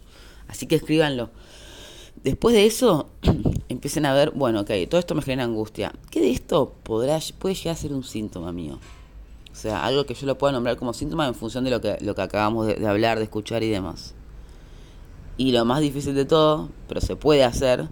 Así 0.47 0.67
que 0.67 0.75
escríbanlo. 0.75 1.31
Después 2.27 2.53
de 2.53 2.65
eso, 2.65 3.07
empiecen 3.69 4.05
a 4.05 4.13
ver, 4.13 4.31
bueno, 4.31 4.59
ok, 4.59 4.71
todo 4.89 4.99
esto 4.99 5.15
me 5.15 5.21
genera 5.21 5.45
angustia. 5.45 5.93
¿Qué 6.11 6.19
de 6.19 6.29
esto 6.29 6.73
podrá, 6.83 7.19
puede 7.39 7.55
llegar 7.55 7.77
a 7.77 7.79
ser 7.79 7.93
un 7.93 8.03
síntoma 8.03 8.51
mío? 8.51 8.79
O 9.49 9.55
sea, 9.55 9.85
algo 9.85 10.05
que 10.05 10.13
yo 10.13 10.27
lo 10.27 10.37
pueda 10.37 10.51
nombrar 10.51 10.75
como 10.75 10.93
síntoma 10.93 11.25
en 11.25 11.35
función 11.35 11.63
de 11.63 11.69
lo 11.69 11.79
que, 11.79 11.95
lo 12.01 12.15
que 12.15 12.21
acabamos 12.21 12.67
de, 12.67 12.85
hablar, 12.85 13.17
de 13.17 13.23
escuchar 13.23 13.63
y 13.63 13.69
demás. 13.69 14.13
Y 15.37 15.53
lo 15.53 15.63
más 15.63 15.79
difícil 15.79 16.15
de 16.15 16.25
todo, 16.25 16.67
pero 16.89 16.99
se 16.99 17.15
puede 17.15 17.45
hacer, 17.45 17.87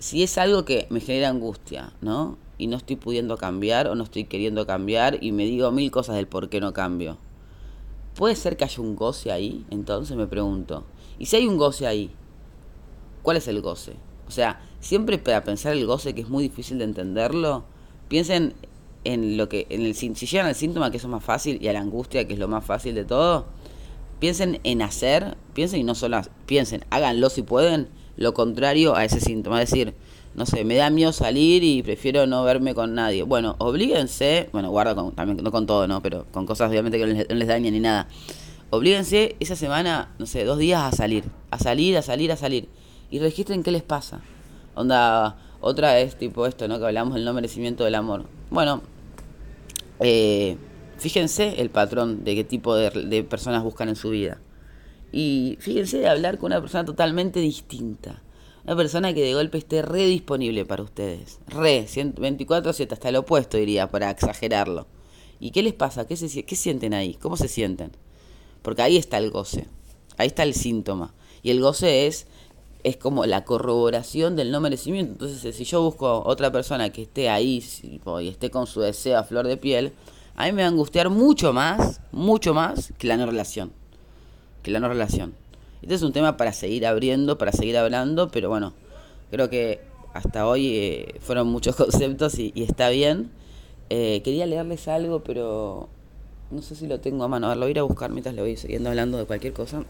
si 0.00 0.24
es 0.24 0.36
algo 0.36 0.64
que 0.64 0.88
me 0.90 0.98
genera 0.98 1.28
angustia, 1.28 1.92
¿no? 2.00 2.38
Y 2.58 2.66
no 2.66 2.76
estoy 2.76 2.96
pudiendo 2.96 3.36
cambiar 3.36 3.86
o 3.86 3.94
no 3.94 4.02
estoy 4.02 4.24
queriendo 4.24 4.66
cambiar 4.66 5.22
y 5.22 5.30
me 5.30 5.44
digo 5.44 5.70
mil 5.70 5.92
cosas 5.92 6.16
del 6.16 6.26
por 6.26 6.48
qué 6.48 6.58
no 6.58 6.72
cambio. 6.72 7.18
¿Puede 8.16 8.34
ser 8.34 8.56
que 8.56 8.64
haya 8.64 8.82
un 8.82 8.96
goce 8.96 9.30
ahí? 9.30 9.64
Entonces 9.70 10.16
me 10.16 10.26
pregunto. 10.26 10.82
¿Y 11.20 11.26
si 11.26 11.36
hay 11.36 11.46
un 11.46 11.56
goce 11.56 11.86
ahí? 11.86 12.10
¿Cuál 13.22 13.36
es 13.36 13.48
el 13.48 13.60
goce? 13.60 13.94
O 14.26 14.30
sea, 14.30 14.60
siempre 14.80 15.18
para 15.18 15.44
pensar 15.44 15.72
el 15.72 15.86
goce, 15.86 16.14
que 16.14 16.20
es 16.20 16.28
muy 16.28 16.44
difícil 16.44 16.78
de 16.78 16.84
entenderlo, 16.84 17.64
piensen 18.08 18.54
en 19.04 19.36
lo 19.36 19.48
que, 19.48 19.66
en 19.70 19.86
el, 19.86 19.94
si 19.94 20.12
llegan 20.12 20.46
al 20.46 20.54
síntoma, 20.54 20.90
que 20.90 20.98
eso 20.98 21.06
es 21.06 21.12
más 21.12 21.24
fácil, 21.24 21.58
y 21.62 21.68
a 21.68 21.72
la 21.72 21.80
angustia, 21.80 22.26
que 22.26 22.34
es 22.34 22.38
lo 22.38 22.48
más 22.48 22.64
fácil 22.64 22.94
de 22.94 23.04
todo, 23.04 23.46
piensen 24.18 24.60
en 24.64 24.82
hacer, 24.82 25.36
piensen 25.54 25.80
y 25.80 25.84
no 25.84 25.94
solo 25.94 26.20
piensen, 26.46 26.84
háganlo 26.90 27.30
si 27.30 27.42
pueden, 27.42 27.88
lo 28.16 28.34
contrario 28.34 28.96
a 28.96 29.04
ese 29.04 29.20
síntoma. 29.20 29.62
Es 29.62 29.70
decir, 29.70 29.94
no 30.34 30.44
sé, 30.44 30.64
me 30.64 30.74
da 30.74 30.90
miedo 30.90 31.12
salir 31.12 31.64
y 31.64 31.82
prefiero 31.82 32.26
no 32.26 32.44
verme 32.44 32.74
con 32.74 32.94
nadie. 32.94 33.22
Bueno, 33.22 33.56
oblíguense, 33.58 34.50
bueno, 34.52 34.70
guarda 34.70 34.94
con, 34.94 35.12
también, 35.12 35.42
no 35.42 35.50
con 35.50 35.66
todo, 35.66 35.86
¿no? 35.86 36.02
Pero 36.02 36.26
con 36.32 36.46
cosas 36.46 36.70
obviamente 36.70 36.98
que 36.98 37.06
no 37.06 37.12
les, 37.12 37.28
no 37.28 37.34
les 37.36 37.48
dañen 37.48 37.72
ni 37.72 37.80
nada. 37.80 38.08
Oblíguense 38.70 39.36
esa 39.40 39.56
semana, 39.56 40.14
no 40.18 40.26
sé, 40.26 40.44
dos 40.44 40.58
días 40.58 40.82
a 40.82 40.94
salir, 40.94 41.24
a 41.50 41.58
salir, 41.58 41.96
a 41.96 42.02
salir, 42.02 42.32
a 42.32 42.36
salir 42.36 42.68
y 43.10 43.18
registren 43.18 43.62
qué 43.62 43.70
les 43.70 43.82
pasa. 43.82 44.20
Onda, 44.74 45.36
otra 45.60 45.98
es 45.98 46.16
tipo 46.16 46.46
esto, 46.46 46.68
¿no? 46.68 46.78
Que 46.78 46.86
hablamos 46.86 47.14
del 47.14 47.24
no 47.24 47.32
merecimiento 47.32 47.84
del 47.84 47.94
amor. 47.94 48.26
Bueno, 48.50 48.82
eh, 50.00 50.56
fíjense 50.98 51.60
el 51.60 51.70
patrón 51.70 52.24
de 52.24 52.34
qué 52.34 52.44
tipo 52.44 52.74
de, 52.76 53.24
personas 53.24 53.62
buscan 53.62 53.88
en 53.88 53.96
su 53.96 54.10
vida. 54.10 54.40
Y 55.10 55.56
fíjense 55.60 55.98
de 55.98 56.08
hablar 56.08 56.38
con 56.38 56.52
una 56.52 56.60
persona 56.60 56.84
totalmente 56.84 57.40
distinta. 57.40 58.22
Una 58.64 58.76
persona 58.76 59.14
que 59.14 59.24
de 59.24 59.34
golpe 59.34 59.58
esté 59.58 59.82
re 59.82 60.04
disponible 60.04 60.64
para 60.66 60.82
ustedes. 60.82 61.40
Re, 61.46 61.86
24-7, 61.86 62.92
hasta 62.92 63.08
el 63.08 63.16
opuesto 63.16 63.56
diría, 63.56 63.90
para 63.90 64.10
exagerarlo. 64.10 64.86
¿Y 65.40 65.52
qué 65.52 65.62
les 65.62 65.72
pasa? 65.72 66.06
¿Qué, 66.06 66.16
se, 66.16 66.44
¿Qué 66.44 66.56
sienten 66.56 66.92
ahí? 66.92 67.14
¿Cómo 67.14 67.36
se 67.36 67.48
sienten? 67.48 67.92
Porque 68.60 68.82
ahí 68.82 68.96
está 68.96 69.18
el 69.18 69.30
goce. 69.30 69.66
Ahí 70.18 70.26
está 70.26 70.42
el 70.42 70.52
síntoma. 70.52 71.14
Y 71.42 71.50
el 71.50 71.60
goce 71.60 72.06
es 72.06 72.26
es 72.84 72.96
como 72.96 73.26
la 73.26 73.44
corroboración 73.44 74.36
del 74.36 74.50
no 74.50 74.60
merecimiento. 74.60 75.12
Entonces, 75.12 75.54
si 75.54 75.64
yo 75.64 75.82
busco 75.82 76.22
otra 76.24 76.52
persona 76.52 76.90
que 76.90 77.02
esté 77.02 77.28
ahí 77.28 77.62
y 77.82 78.28
esté 78.28 78.50
con 78.50 78.66
su 78.66 78.80
deseo 78.80 79.18
a 79.18 79.24
flor 79.24 79.46
de 79.46 79.56
piel, 79.56 79.92
a 80.36 80.46
mí 80.46 80.52
me 80.52 80.62
va 80.62 80.68
a 80.68 80.70
angustiar 80.70 81.10
mucho 81.10 81.52
más, 81.52 82.00
mucho 82.12 82.54
más 82.54 82.92
que 82.98 83.08
la 83.08 83.16
no 83.16 83.26
relación. 83.26 83.72
Que 84.62 84.70
la 84.70 84.80
no 84.80 84.88
relación. 84.88 85.34
Este 85.82 85.94
es 85.94 86.02
un 86.02 86.12
tema 86.12 86.36
para 86.36 86.52
seguir 86.52 86.86
abriendo, 86.86 87.38
para 87.38 87.52
seguir 87.52 87.76
hablando, 87.76 88.28
pero 88.30 88.48
bueno, 88.48 88.72
creo 89.30 89.50
que 89.50 89.80
hasta 90.14 90.46
hoy 90.46 90.76
eh, 90.76 91.14
fueron 91.20 91.48
muchos 91.48 91.76
conceptos 91.76 92.38
y, 92.38 92.52
está 92.56 92.88
bien. 92.88 93.30
Eh, 93.90 94.20
quería 94.22 94.46
leerles 94.46 94.86
algo, 94.88 95.24
pero 95.24 95.88
no 96.50 96.62
sé 96.62 96.74
si 96.74 96.86
lo 96.86 97.00
tengo 97.00 97.24
a 97.24 97.28
mano. 97.28 97.46
A 97.46 97.50
ver, 97.50 97.58
lo 97.58 97.64
voy 97.64 97.70
a 97.70 97.72
ir 97.72 97.78
a 97.80 97.82
buscar 97.82 98.10
mientras 98.10 98.34
le 98.34 98.42
voy 98.42 98.56
siguiendo 98.56 98.90
hablando 98.90 99.18
de 99.18 99.24
cualquier 99.24 99.52
cosa. 99.52 99.84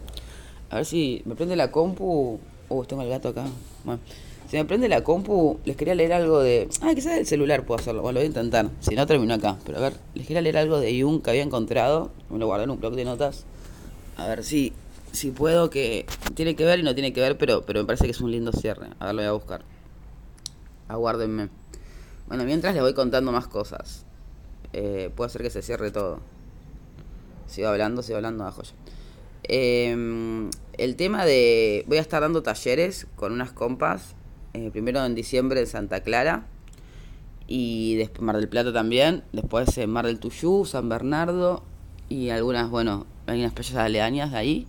A 0.70 0.76
ver 0.76 0.84
si 0.84 1.22
me 1.24 1.34
prende 1.34 1.56
la 1.56 1.70
compu. 1.70 2.38
Uh, 2.68 2.84
tengo 2.84 3.02
el 3.02 3.08
gato 3.08 3.28
acá. 3.28 3.46
Bueno, 3.84 4.00
si 4.48 4.56
me 4.56 4.64
prende 4.64 4.88
la 4.88 5.02
compu, 5.02 5.58
les 5.64 5.76
quería 5.76 5.94
leer 5.94 6.12
algo 6.12 6.40
de. 6.40 6.68
Ah, 6.80 6.92
quizás 6.94 7.14
del 7.14 7.26
celular 7.26 7.64
puedo 7.64 7.80
hacerlo. 7.80 8.02
Bueno, 8.02 8.14
lo 8.14 8.20
voy 8.20 8.26
a 8.26 8.28
intentar. 8.28 8.70
Si 8.80 8.94
no, 8.94 9.06
termino 9.06 9.34
acá. 9.34 9.58
Pero 9.64 9.78
a 9.78 9.80
ver, 9.80 9.94
les 10.14 10.26
quería 10.26 10.42
leer 10.42 10.58
algo 10.58 10.78
de 10.80 11.00
Jung 11.00 11.22
que 11.22 11.30
había 11.30 11.42
encontrado. 11.42 12.10
Me 12.30 12.38
lo 12.38 12.46
guardé 12.46 12.64
en 12.64 12.70
un 12.70 12.80
blog 12.80 12.94
de 12.94 13.04
notas. 13.04 13.44
A 14.16 14.26
ver 14.26 14.44
si, 14.44 14.72
si 15.12 15.30
puedo, 15.30 15.70
que 15.70 16.06
tiene 16.34 16.56
que 16.56 16.64
ver 16.64 16.78
y 16.80 16.82
no 16.82 16.94
tiene 16.94 17.12
que 17.12 17.20
ver, 17.20 17.38
pero, 17.38 17.62
pero 17.62 17.80
me 17.80 17.86
parece 17.86 18.04
que 18.04 18.10
es 18.10 18.20
un 18.20 18.30
lindo 18.30 18.52
cierre. 18.52 18.88
A 18.98 19.06
ver, 19.06 19.14
lo 19.14 19.22
voy 19.22 19.28
a 19.28 19.32
buscar. 19.32 19.62
Aguárdenme. 20.88 21.48
Bueno, 22.26 22.44
mientras 22.44 22.74
les 22.74 22.82
voy 22.82 22.94
contando 22.94 23.32
más 23.32 23.46
cosas. 23.46 24.04
Eh, 24.72 25.10
puede 25.14 25.30
ser 25.30 25.42
que 25.42 25.50
se 25.50 25.62
cierre 25.62 25.90
todo. 25.90 26.20
Sigo 27.46 27.68
hablando, 27.68 28.02
sigo 28.02 28.16
hablando, 28.16 28.44
a 28.44 28.52
joya. 28.52 28.72
Em, 29.44 30.50
el 30.78 30.96
tema 30.96 31.26
de. 31.26 31.84
Voy 31.86 31.98
a 31.98 32.00
estar 32.00 32.22
dando 32.22 32.42
talleres 32.42 33.06
con 33.16 33.32
unas 33.32 33.52
compas. 33.52 34.14
Eh, 34.54 34.70
primero 34.72 35.04
en 35.04 35.14
diciembre 35.14 35.60
en 35.60 35.66
Santa 35.66 36.00
Clara. 36.00 36.46
Y 37.46 37.96
después 37.96 38.22
Mar 38.22 38.36
del 38.36 38.48
Plata 38.48 38.72
también. 38.72 39.24
Después 39.32 39.76
en 39.76 39.90
Mar 39.90 40.06
del 40.06 40.20
Tuyú, 40.20 40.64
San 40.64 40.88
Bernardo. 40.88 41.62
Y 42.08 42.30
algunas, 42.30 42.70
bueno, 42.70 43.06
hay 43.26 43.40
unas 43.40 43.52
playas 43.52 43.76
aledañas 43.76 44.32
de 44.32 44.38
ahí. 44.38 44.66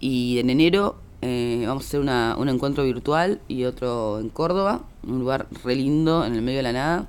Y 0.00 0.38
en 0.38 0.50
enero 0.50 0.96
eh, 1.22 1.64
vamos 1.66 1.84
a 1.84 1.86
hacer 1.86 2.00
una, 2.00 2.36
un 2.38 2.48
encuentro 2.48 2.84
virtual 2.84 3.40
y 3.46 3.64
otro 3.64 4.18
en 4.18 4.30
Córdoba. 4.30 4.84
Un 5.06 5.20
lugar 5.20 5.46
re 5.62 5.76
lindo 5.76 6.24
en 6.24 6.34
el 6.34 6.42
medio 6.42 6.58
de 6.58 6.64
la 6.64 6.72
nada. 6.72 7.08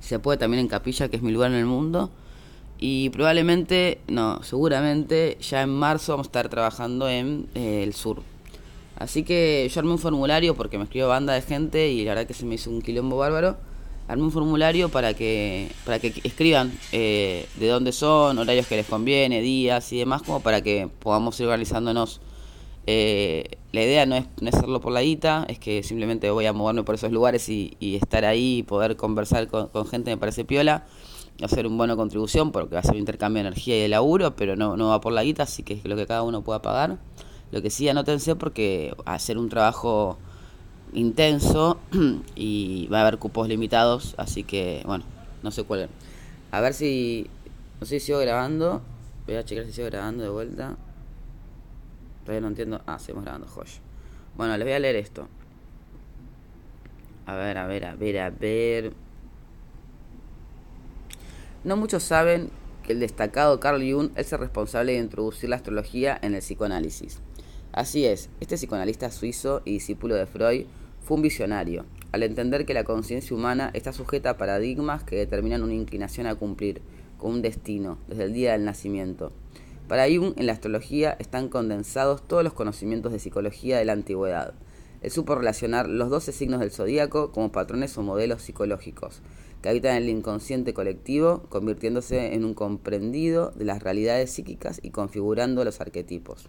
Se 0.00 0.18
puede 0.18 0.38
también 0.38 0.60
en 0.60 0.68
Capilla, 0.68 1.08
que 1.08 1.16
es 1.16 1.22
mi 1.22 1.32
lugar 1.32 1.50
en 1.50 1.58
el 1.58 1.66
mundo. 1.66 2.10
Y 2.80 3.10
probablemente, 3.10 4.00
no, 4.06 4.42
seguramente 4.42 5.36
ya 5.40 5.62
en 5.62 5.70
marzo 5.70 6.12
vamos 6.12 6.26
a 6.26 6.28
estar 6.28 6.48
trabajando 6.48 7.08
en 7.08 7.48
eh, 7.54 7.82
el 7.82 7.92
sur. 7.92 8.22
Así 8.96 9.24
que 9.24 9.68
yo 9.72 9.80
armé 9.80 9.92
un 9.92 9.98
formulario 9.98 10.54
porque 10.54 10.78
me 10.78 10.84
escribió 10.84 11.08
banda 11.08 11.32
de 11.32 11.42
gente 11.42 11.88
y 11.90 12.04
la 12.04 12.12
verdad 12.12 12.26
que 12.26 12.34
se 12.34 12.44
me 12.44 12.54
hizo 12.54 12.70
un 12.70 12.80
quilombo 12.82 13.16
bárbaro. 13.16 13.56
Armé 14.06 14.22
un 14.22 14.32
formulario 14.32 14.88
para 14.88 15.12
que, 15.14 15.70
para 15.84 15.98
que 15.98 16.14
escriban 16.22 16.72
eh, 16.92 17.46
de 17.56 17.68
dónde 17.68 17.92
son, 17.92 18.38
horarios 18.38 18.66
que 18.66 18.76
les 18.76 18.86
conviene, 18.86 19.40
días 19.42 19.92
y 19.92 19.98
demás, 19.98 20.22
como 20.22 20.40
para 20.40 20.62
que 20.62 20.88
podamos 21.00 21.38
ir 21.40 21.46
organizándonos. 21.46 22.20
Eh, 22.86 23.44
la 23.72 23.82
idea 23.82 24.06
no 24.06 24.16
es, 24.16 24.24
no 24.40 24.48
es 24.48 24.54
hacerlo 24.54 24.80
por 24.80 24.92
la 24.92 25.02
guita, 25.02 25.44
es 25.48 25.58
que 25.58 25.82
simplemente 25.82 26.30
voy 26.30 26.46
a 26.46 26.54
moverme 26.54 26.84
por 26.84 26.94
esos 26.94 27.12
lugares 27.12 27.48
y, 27.50 27.76
estar 27.80 28.24
ahí 28.24 28.58
y 28.58 28.62
poder 28.62 28.96
conversar 28.96 29.48
con, 29.48 29.68
con 29.68 29.86
gente 29.86 30.10
me 30.10 30.16
parece 30.16 30.44
piola 30.44 30.86
hacer 31.42 31.66
un 31.66 31.76
buena 31.76 31.96
contribución 31.96 32.52
porque 32.52 32.74
va 32.74 32.80
a 32.80 32.82
ser 32.82 32.92
un 32.92 32.98
intercambio 32.98 33.42
de 33.42 33.48
energía 33.48 33.78
y 33.78 33.82
de 33.82 33.88
laburo, 33.88 34.34
pero 34.34 34.56
no, 34.56 34.76
no 34.76 34.88
va 34.88 35.00
por 35.00 35.12
la 35.12 35.22
guita, 35.22 35.44
así 35.44 35.62
que 35.62 35.74
es 35.74 35.84
lo 35.84 35.96
que 35.96 36.06
cada 36.06 36.22
uno 36.22 36.42
pueda 36.42 36.62
pagar. 36.62 36.98
Lo 37.50 37.62
que 37.62 37.70
sí 37.70 37.88
anótense 37.88 38.36
porque 38.36 38.94
ser 39.18 39.38
un 39.38 39.48
trabajo 39.48 40.18
intenso 40.92 41.78
y 42.34 42.86
va 42.88 42.98
a 42.98 43.02
haber 43.02 43.18
cupos 43.18 43.48
limitados, 43.48 44.14
así 44.18 44.44
que 44.44 44.82
bueno, 44.84 45.04
no 45.42 45.50
sé 45.50 45.64
cuál 45.64 45.80
es. 45.80 45.88
A 46.50 46.60
ver 46.60 46.74
si, 46.74 47.26
no 47.80 47.86
sé 47.86 48.00
si 48.00 48.06
sigo 48.06 48.18
grabando, 48.18 48.82
voy 49.26 49.36
a 49.36 49.44
checar 49.44 49.64
si 49.64 49.72
sigo 49.72 49.86
grabando 49.86 50.22
de 50.24 50.30
vuelta. 50.30 50.76
Todavía 52.24 52.42
no 52.42 52.48
entiendo. 52.48 52.82
Ah, 52.86 52.98
seguimos 52.98 53.24
grabando, 53.24 53.46
joya. 53.48 53.72
Bueno, 54.36 54.56
les 54.56 54.66
voy 54.66 54.74
a 54.74 54.78
leer 54.78 54.96
esto. 54.96 55.28
A 57.24 57.34
ver, 57.36 57.56
a 57.58 57.66
ver, 57.66 57.84
a 57.86 57.94
ver, 57.94 58.18
a 58.18 58.30
ver. 58.30 58.92
No 61.64 61.76
muchos 61.76 62.04
saben 62.04 62.50
que 62.84 62.92
el 62.92 63.00
destacado 63.00 63.58
Carl 63.58 63.80
Jung 63.80 64.10
es 64.14 64.32
el 64.32 64.38
responsable 64.38 64.92
de 64.92 64.98
introducir 64.98 65.50
la 65.50 65.56
astrología 65.56 66.16
en 66.22 66.34
el 66.34 66.40
psicoanálisis. 66.40 67.18
Así 67.72 68.06
es, 68.06 68.30
este 68.38 68.56
psicoanalista 68.56 69.10
suizo 69.10 69.62
y 69.64 69.72
discípulo 69.72 70.14
de 70.14 70.26
Freud 70.26 70.66
fue 71.02 71.16
un 71.16 71.22
visionario, 71.22 71.84
al 72.12 72.22
entender 72.22 72.64
que 72.64 72.74
la 72.74 72.84
conciencia 72.84 73.36
humana 73.36 73.70
está 73.74 73.92
sujeta 73.92 74.30
a 74.30 74.36
paradigmas 74.36 75.02
que 75.02 75.16
determinan 75.16 75.64
una 75.64 75.74
inclinación 75.74 76.28
a 76.28 76.36
cumplir, 76.36 76.80
con 77.18 77.32
un 77.32 77.42
destino, 77.42 77.98
desde 78.06 78.24
el 78.24 78.32
día 78.32 78.52
del 78.52 78.64
nacimiento. 78.64 79.32
Para 79.88 80.06
Jung, 80.06 80.34
en 80.36 80.46
la 80.46 80.52
astrología 80.52 81.16
están 81.18 81.48
condensados 81.48 82.22
todos 82.22 82.44
los 82.44 82.52
conocimientos 82.52 83.10
de 83.10 83.18
psicología 83.18 83.78
de 83.78 83.84
la 83.84 83.94
antigüedad. 83.94 84.54
Él 85.02 85.10
supo 85.10 85.34
relacionar 85.34 85.88
los 85.88 86.08
doce 86.08 86.30
signos 86.30 86.60
del 86.60 86.70
zodíaco 86.70 87.32
como 87.32 87.50
patrones 87.50 87.96
o 87.98 88.02
modelos 88.02 88.42
psicológicos, 88.42 89.22
que 89.62 89.68
habitan 89.68 89.96
en 89.96 90.04
el 90.04 90.08
inconsciente 90.08 90.74
colectivo, 90.74 91.42
convirtiéndose 91.48 92.34
en 92.34 92.44
un 92.44 92.54
comprendido 92.54 93.52
de 93.56 93.64
las 93.64 93.82
realidades 93.82 94.30
psíquicas 94.30 94.80
y 94.82 94.90
configurando 94.90 95.64
los 95.64 95.80
arquetipos. 95.80 96.48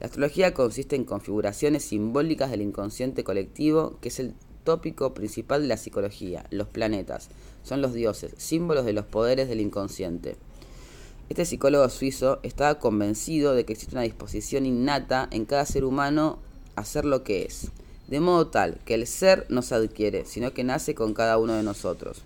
La 0.00 0.06
astrología 0.06 0.54
consiste 0.54 0.96
en 0.96 1.04
configuraciones 1.04 1.84
simbólicas 1.84 2.50
del 2.50 2.62
inconsciente 2.62 3.22
colectivo, 3.22 3.98
que 4.00 4.08
es 4.08 4.18
el 4.18 4.34
tópico 4.64 5.12
principal 5.12 5.62
de 5.62 5.68
la 5.68 5.76
psicología. 5.76 6.46
Los 6.50 6.68
planetas 6.68 7.28
son 7.62 7.82
los 7.82 7.92
dioses, 7.92 8.32
símbolos 8.38 8.86
de 8.86 8.94
los 8.94 9.04
poderes 9.04 9.48
del 9.48 9.60
inconsciente. 9.60 10.36
Este 11.28 11.44
psicólogo 11.44 11.88
suizo 11.90 12.40
estaba 12.42 12.78
convencido 12.78 13.54
de 13.54 13.64
que 13.64 13.74
existe 13.74 13.94
una 13.94 14.02
disposición 14.02 14.66
innata 14.66 15.28
en 15.30 15.44
cada 15.44 15.66
ser 15.66 15.84
humano 15.84 16.38
a 16.76 16.84
ser 16.84 17.04
lo 17.04 17.22
que 17.22 17.42
es, 17.42 17.68
de 18.08 18.20
modo 18.20 18.48
tal 18.48 18.78
que 18.84 18.94
el 18.94 19.06
ser 19.06 19.46
no 19.48 19.62
se 19.62 19.74
adquiere, 19.74 20.24
sino 20.24 20.52
que 20.52 20.64
nace 20.64 20.94
con 20.94 21.14
cada 21.14 21.38
uno 21.38 21.52
de 21.52 21.62
nosotros. 21.62 22.22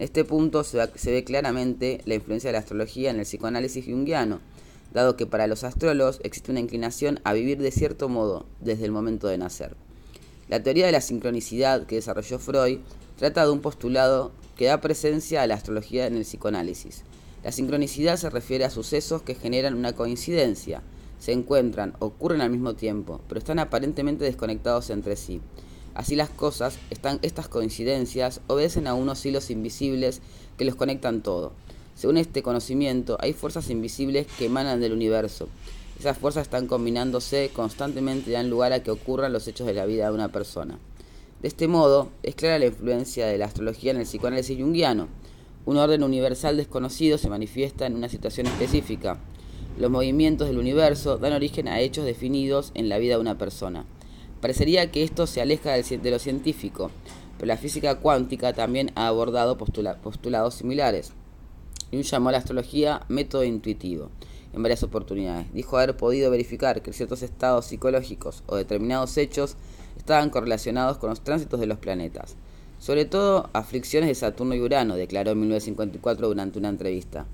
En 0.00 0.04
este 0.04 0.24
punto 0.24 0.64
se, 0.64 0.78
ve 0.78 1.24
claramente 1.24 2.00
la 2.06 2.14
influencia 2.14 2.48
de 2.48 2.52
la 2.54 2.60
astrología 2.60 3.10
en 3.10 3.18
el 3.18 3.26
psicoanálisis 3.26 3.84
junguiano, 3.84 4.40
dado 4.94 5.14
que 5.14 5.26
para 5.26 5.46
los 5.46 5.62
astrólogos 5.62 6.20
existe 6.24 6.50
una 6.50 6.60
inclinación 6.60 7.20
a 7.22 7.34
vivir 7.34 7.58
de 7.58 7.70
cierto 7.70 8.08
modo 8.08 8.46
desde 8.60 8.86
el 8.86 8.92
momento 8.92 9.28
de 9.28 9.36
nacer. 9.36 9.76
La 10.48 10.62
teoría 10.62 10.86
de 10.86 10.92
la 10.92 11.02
sincronicidad 11.02 11.84
que 11.84 11.96
desarrolló 11.96 12.38
Freud 12.38 12.78
trata 13.18 13.44
de 13.44 13.50
un 13.50 13.60
postulado 13.60 14.32
que 14.56 14.64
da 14.64 14.80
presencia 14.80 15.42
a 15.42 15.46
la 15.46 15.56
astrología 15.56 16.06
en 16.06 16.16
el 16.16 16.22
psicoanálisis. 16.22 17.02
La 17.44 17.52
sincronicidad 17.52 18.16
se 18.16 18.30
refiere 18.30 18.64
a 18.64 18.70
sucesos 18.70 19.20
que 19.20 19.34
generan 19.34 19.74
una 19.74 19.92
coincidencia, 19.92 20.82
se 21.18 21.32
encuentran, 21.32 21.92
ocurren 21.98 22.40
al 22.40 22.48
mismo 22.48 22.72
tiempo, 22.72 23.20
pero 23.28 23.38
están 23.38 23.58
aparentemente 23.58 24.24
desconectados 24.24 24.88
entre 24.88 25.16
sí. 25.16 25.42
Así 25.94 26.16
las 26.16 26.30
cosas, 26.30 26.78
están, 26.90 27.18
estas 27.22 27.48
coincidencias 27.48 28.40
obedecen 28.46 28.86
a 28.86 28.94
unos 28.94 29.24
hilos 29.26 29.50
invisibles 29.50 30.20
que 30.56 30.64
los 30.64 30.76
conectan 30.76 31.22
todo. 31.22 31.52
Según 31.94 32.16
este 32.16 32.42
conocimiento, 32.42 33.18
hay 33.20 33.32
fuerzas 33.32 33.68
invisibles 33.70 34.26
que 34.38 34.46
emanan 34.46 34.80
del 34.80 34.92
universo. 34.92 35.48
Esas 35.98 36.16
fuerzas 36.16 36.44
están 36.44 36.66
combinándose 36.66 37.50
constantemente 37.52 38.30
y 38.30 38.32
dan 38.32 38.48
lugar 38.48 38.72
a 38.72 38.82
que 38.82 38.90
ocurran 38.90 39.34
los 39.34 39.46
hechos 39.48 39.66
de 39.66 39.74
la 39.74 39.84
vida 39.84 40.06
de 40.06 40.14
una 40.14 40.32
persona. 40.32 40.78
De 41.42 41.48
este 41.48 41.68
modo, 41.68 42.08
es 42.22 42.34
clara 42.34 42.58
la 42.58 42.66
influencia 42.66 43.26
de 43.26 43.36
la 43.36 43.46
astrología 43.46 43.90
en 43.90 43.98
el 43.98 44.04
psicoanálisis 44.04 44.58
junguiano. 44.58 45.08
Un 45.66 45.76
orden 45.76 46.02
universal 46.02 46.56
desconocido 46.56 47.18
se 47.18 47.28
manifiesta 47.28 47.84
en 47.84 47.96
una 47.96 48.08
situación 48.08 48.46
específica. 48.46 49.18
Los 49.78 49.90
movimientos 49.90 50.48
del 50.48 50.58
universo 50.58 51.18
dan 51.18 51.32
origen 51.32 51.68
a 51.68 51.80
hechos 51.80 52.04
definidos 52.04 52.72
en 52.74 52.88
la 52.88 52.98
vida 52.98 53.16
de 53.16 53.20
una 53.20 53.36
persona. 53.36 53.84
Parecería 54.40 54.90
que 54.90 55.02
esto 55.02 55.26
se 55.26 55.40
aleja 55.40 55.72
de 55.72 56.10
lo 56.10 56.18
científico, 56.18 56.90
pero 57.36 57.46
la 57.46 57.58
física 57.58 57.96
cuántica 57.96 58.52
también 58.52 58.90
ha 58.94 59.06
abordado 59.06 59.58
postulados 59.58 60.54
similares. 60.54 61.12
Jung 61.90 62.02
llamó 62.02 62.28
a 62.30 62.32
la 62.32 62.38
astrología 62.38 63.02
método 63.08 63.44
intuitivo 63.44 64.10
en 64.54 64.62
varias 64.62 64.82
oportunidades. 64.82 65.52
Dijo 65.52 65.76
haber 65.76 65.96
podido 65.96 66.30
verificar 66.30 66.82
que 66.82 66.92
ciertos 66.92 67.22
estados 67.22 67.66
psicológicos 67.66 68.42
o 68.46 68.56
determinados 68.56 69.16
hechos 69.16 69.56
estaban 69.96 70.30
correlacionados 70.30 70.98
con 70.98 71.10
los 71.10 71.20
tránsitos 71.20 71.60
de 71.60 71.66
los 71.66 71.78
planetas. 71.78 72.36
Sobre 72.78 73.04
todo 73.04 73.50
aflicciones 73.52 74.08
de 74.08 74.14
Saturno 74.14 74.54
y 74.54 74.60
Urano, 74.60 74.96
declaró 74.96 75.32
en 75.32 75.40
1954 75.40 76.28
durante 76.28 76.58
una 76.58 76.70
entrevista. 76.70 77.26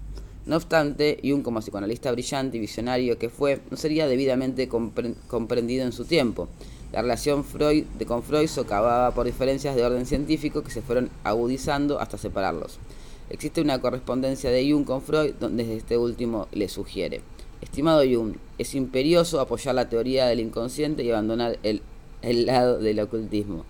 No 0.45 0.57
obstante, 0.57 1.21
Jung 1.23 1.43
como 1.43 1.61
psicoanalista 1.61 2.11
brillante 2.13 2.57
y 2.57 2.61
visionario 2.61 3.19
que 3.19 3.29
fue, 3.29 3.61
no 3.71 3.77
sería 3.77 4.07
debidamente 4.09 4.69
comprendido 4.69 5.85
en 5.85 5.93
su 5.93 6.05
tiempo, 6.05 6.49
la 6.97 7.03
relación 7.03 7.45
Freud, 7.45 7.85
de 7.99 8.07
con 8.07 8.23
Freud 8.23 8.49
socavaba 8.49 9.11
por 9.11 9.27
diferencias 9.27 9.77
de 9.77 9.85
orden 9.85 10.07
científico 10.07 10.63
que 10.63 10.71
se 10.71 10.81
fueron 10.81 11.11
agudizando 11.25 12.01
hasta 12.01 12.17
separarlos. 12.17 12.79
Existe 13.29 13.61
una 13.61 13.83
correspondencia 13.83 14.49
de 14.49 14.73
Jung 14.73 14.87
con 14.87 15.03
Freud 15.03 15.35
donde 15.39 15.77
este 15.77 15.99
último 15.99 16.49
le 16.53 16.71
sugiere. 16.71 17.21
Estimado 17.61 18.01
Jung, 18.03 18.37
es 18.57 18.75
imperioso 18.75 19.41
apoyar 19.41 19.75
la 19.75 19.91
teoría 19.91 20.25
del 20.25 20.41
inconsciente 20.41 21.05
y 21.05 21.11
abandonar 21.11 21.59
el, 21.65 21.83
el 22.23 22.47
lado 22.47 22.79
del 22.79 22.99
ocultismo. 23.01 23.67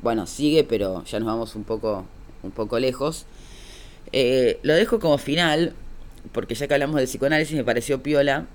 Bueno, 0.00 0.26
sigue, 0.26 0.64
pero 0.64 1.04
ya 1.04 1.20
nos 1.20 1.26
vamos 1.26 1.56
un 1.56 1.64
poco, 1.64 2.06
un 2.42 2.52
poco 2.52 2.78
lejos. 2.78 3.26
Eh, 4.12 4.58
lo 4.62 4.72
dejo 4.72 4.98
como 4.98 5.18
final, 5.18 5.74
porque 6.32 6.54
ya 6.54 6.68
que 6.68 6.72
hablamos 6.72 6.96
del 6.96 7.04
psicoanálisis 7.04 7.54
me 7.54 7.64
pareció 7.64 8.02
piola, 8.02 8.46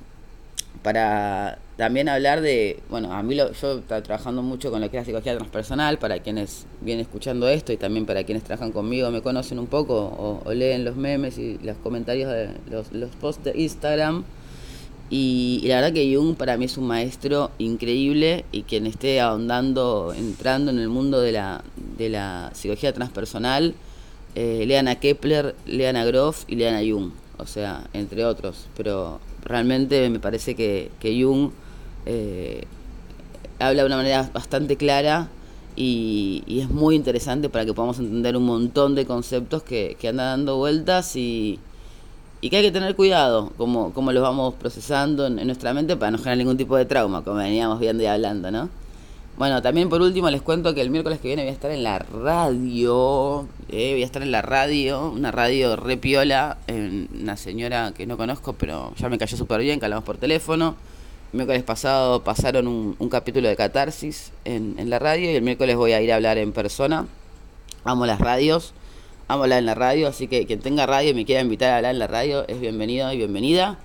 para 0.81 1.59
también 1.77 2.07
hablar 2.07 2.41
de, 2.41 2.79
bueno, 2.89 3.11
a 3.13 3.23
mí 3.23 3.33
lo, 3.33 3.51
yo 3.53 3.81
trabajando 3.81 4.43
mucho 4.43 4.69
con 4.69 4.81
lo 4.81 4.91
que 4.91 4.97
es 4.97 5.01
la 5.01 5.05
psicología 5.05 5.35
transpersonal, 5.35 5.97
para 5.97 6.19
quienes 6.19 6.67
vienen 6.81 7.01
escuchando 7.01 7.49
esto 7.49 7.73
y 7.73 7.77
también 7.77 8.05
para 8.05 8.23
quienes 8.23 8.43
trabajan 8.43 8.71
conmigo, 8.71 9.09
me 9.09 9.21
conocen 9.21 9.57
un 9.57 9.67
poco 9.67 10.41
o, 10.45 10.53
leen 10.53 10.85
los 10.85 10.95
memes 10.95 11.37
y 11.37 11.57
los 11.63 11.77
comentarios 11.77 12.31
de 12.31 12.49
los, 12.69 12.91
los 12.91 13.09
posts 13.15 13.43
de 13.43 13.59
Instagram. 13.59 14.23
Y, 15.09 15.61
la 15.65 15.75
verdad 15.75 15.93
que 15.93 16.15
Jung 16.15 16.35
para 16.35 16.57
mí 16.57 16.65
es 16.65 16.77
un 16.77 16.87
maestro 16.87 17.51
increíble 17.57 18.45
y 18.51 18.63
quien 18.63 18.85
esté 18.85 19.19
ahondando, 19.19 20.13
entrando 20.15 20.71
en 20.71 20.79
el 20.79 20.89
mundo 20.89 21.21
de 21.21 21.31
la, 21.31 21.63
de 21.97 22.09
la 22.09 22.51
psicología 22.53 22.93
transpersonal, 22.93 23.73
eh, 24.35 24.63
lean 24.67 24.87
a 24.87 24.99
Kepler, 24.99 25.55
lean 25.65 25.95
a 25.95 26.05
Groff 26.05 26.45
y 26.47 26.55
lean 26.55 26.75
a 26.75 26.79
Jung, 26.79 27.11
o 27.37 27.45
sea, 27.45 27.87
entre 27.93 28.25
otros. 28.25 28.67
Pero 28.77 29.19
realmente 29.43 30.09
me 30.09 30.19
parece 30.19 30.55
que, 30.55 30.89
que 30.99 31.21
Jung 31.21 31.51
eh, 32.05 32.65
habla 33.59 33.83
de 33.83 33.87
una 33.87 33.97
manera 33.97 34.29
bastante 34.33 34.77
clara 34.77 35.29
y, 35.75 36.43
es 36.47 36.69
muy 36.69 36.95
interesante 36.95 37.49
para 37.49 37.65
que 37.65 37.73
podamos 37.73 37.99
entender 37.99 38.37
un 38.37 38.45
montón 38.45 38.95
de 38.95 39.05
conceptos 39.05 39.63
que, 39.63 39.97
que 39.99 40.07
andan 40.07 40.39
dando 40.39 40.57
vueltas 40.57 41.15
y, 41.15 41.59
y 42.43 42.49
que 42.49 42.57
hay 42.57 42.63
que 42.63 42.71
tener 42.71 42.93
cuidado 42.95 43.53
como, 43.55 43.93
como 43.93 44.11
los 44.11 44.21
vamos 44.21 44.53
procesando 44.55 45.25
en, 45.27 45.35
nuestra 45.45 45.73
mente 45.73 45.95
para 45.95 46.11
no 46.11 46.17
generar 46.17 46.37
ningún 46.37 46.57
tipo 46.57 46.75
de 46.75 46.83
trauma, 46.85 47.23
como 47.23 47.37
veníamos 47.37 47.79
viendo 47.79 48.03
y 48.03 48.05
hablando, 48.05 48.51
¿no? 48.51 48.69
Bueno, 49.37 49.61
también 49.61 49.87
por 49.87 50.01
último 50.01 50.29
les 50.29 50.41
cuento 50.41 50.75
que 50.75 50.81
el 50.81 50.89
miércoles 50.89 51.19
que 51.19 51.29
viene 51.29 51.43
voy 51.43 51.49
a 51.49 51.53
estar 51.53 51.71
en 51.71 51.83
la 51.83 51.99
radio, 51.99 53.47
eh, 53.69 53.93
voy 53.93 54.03
a 54.03 54.05
estar 54.05 54.21
en 54.21 54.31
la 54.31 54.41
radio, 54.41 55.09
una 55.09 55.31
radio 55.31 55.77
repiola, 55.77 56.57
una 56.67 57.37
señora 57.37 57.93
que 57.95 58.05
no 58.05 58.17
conozco, 58.17 58.51
pero 58.53 58.93
ya 58.97 59.07
me 59.07 59.17
cayó 59.17 59.37
súper 59.37 59.61
bien, 59.61 59.79
que 59.79 59.89
por 60.01 60.17
teléfono. 60.17 60.75
Miércoles 61.33 61.63
pasado 61.63 62.23
pasaron 62.23 62.67
un, 62.67 62.95
un 62.99 63.09
capítulo 63.09 63.49
de 63.49 63.55
Catarsis 63.55 64.31
en, 64.45 64.75
en, 64.77 64.91
la 64.91 64.99
radio 64.99 65.31
y 65.31 65.35
el 65.35 65.41
miércoles 65.41 65.75
voy 65.75 65.93
a 65.93 65.99
ir 65.99 66.11
a 66.11 66.15
hablar 66.17 66.37
en 66.37 66.51
persona. 66.51 67.07
Amo 67.83 68.05
las 68.05 68.21
radios, 68.21 68.75
amo 69.27 69.41
hablar 69.41 69.57
en 69.57 69.65
la 69.65 69.73
radio, 69.73 70.07
así 70.07 70.27
que 70.27 70.45
quien 70.45 70.59
tenga 70.59 70.85
radio 70.85 71.09
y 71.09 71.15
me 71.15 71.25
quiera 71.25 71.41
invitar 71.41 71.71
a 71.71 71.77
hablar 71.77 71.93
en 71.93 71.97
la 71.97 72.05
radio 72.05 72.47
es 72.47 72.61
bienvenido 72.61 73.11
y 73.11 73.17
bienvenida. 73.17 73.79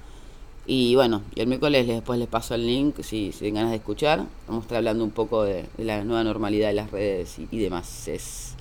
Y 0.66 0.94
bueno, 0.94 1.22
el 1.36 1.46
miércoles 1.46 1.86
después 1.86 2.18
les 2.18 2.28
paso 2.28 2.54
el 2.54 2.66
link 2.66 2.96
si, 3.00 3.32
si 3.32 3.38
tienen 3.38 3.54
ganas 3.54 3.70
de 3.70 3.76
escuchar. 3.78 4.26
Vamos 4.46 4.64
a 4.64 4.66
estar 4.66 4.76
hablando 4.76 5.02
un 5.02 5.10
poco 5.10 5.44
de, 5.44 5.64
la 5.78 6.04
nueva 6.04 6.24
normalidad 6.24 6.68
de 6.68 6.74
las 6.74 6.90
redes 6.90 7.38
y, 7.38 7.48
y 7.50 7.60
demás. 7.60 8.08
Es, 8.08 8.56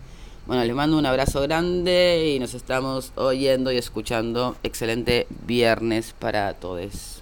bueno, 0.45 0.63
les 0.63 0.73
mando 0.73 0.97
un 0.97 1.06
abrazo 1.06 1.41
grande 1.41 2.32
y 2.34 2.39
nos 2.39 2.54
estamos 2.54 3.12
oyendo 3.15 3.69
y 3.69 3.78
escuchando. 3.78 4.56
Excelente 4.63 5.28
viernes 5.45 6.15
para 6.17 6.54
todos. 6.54 7.16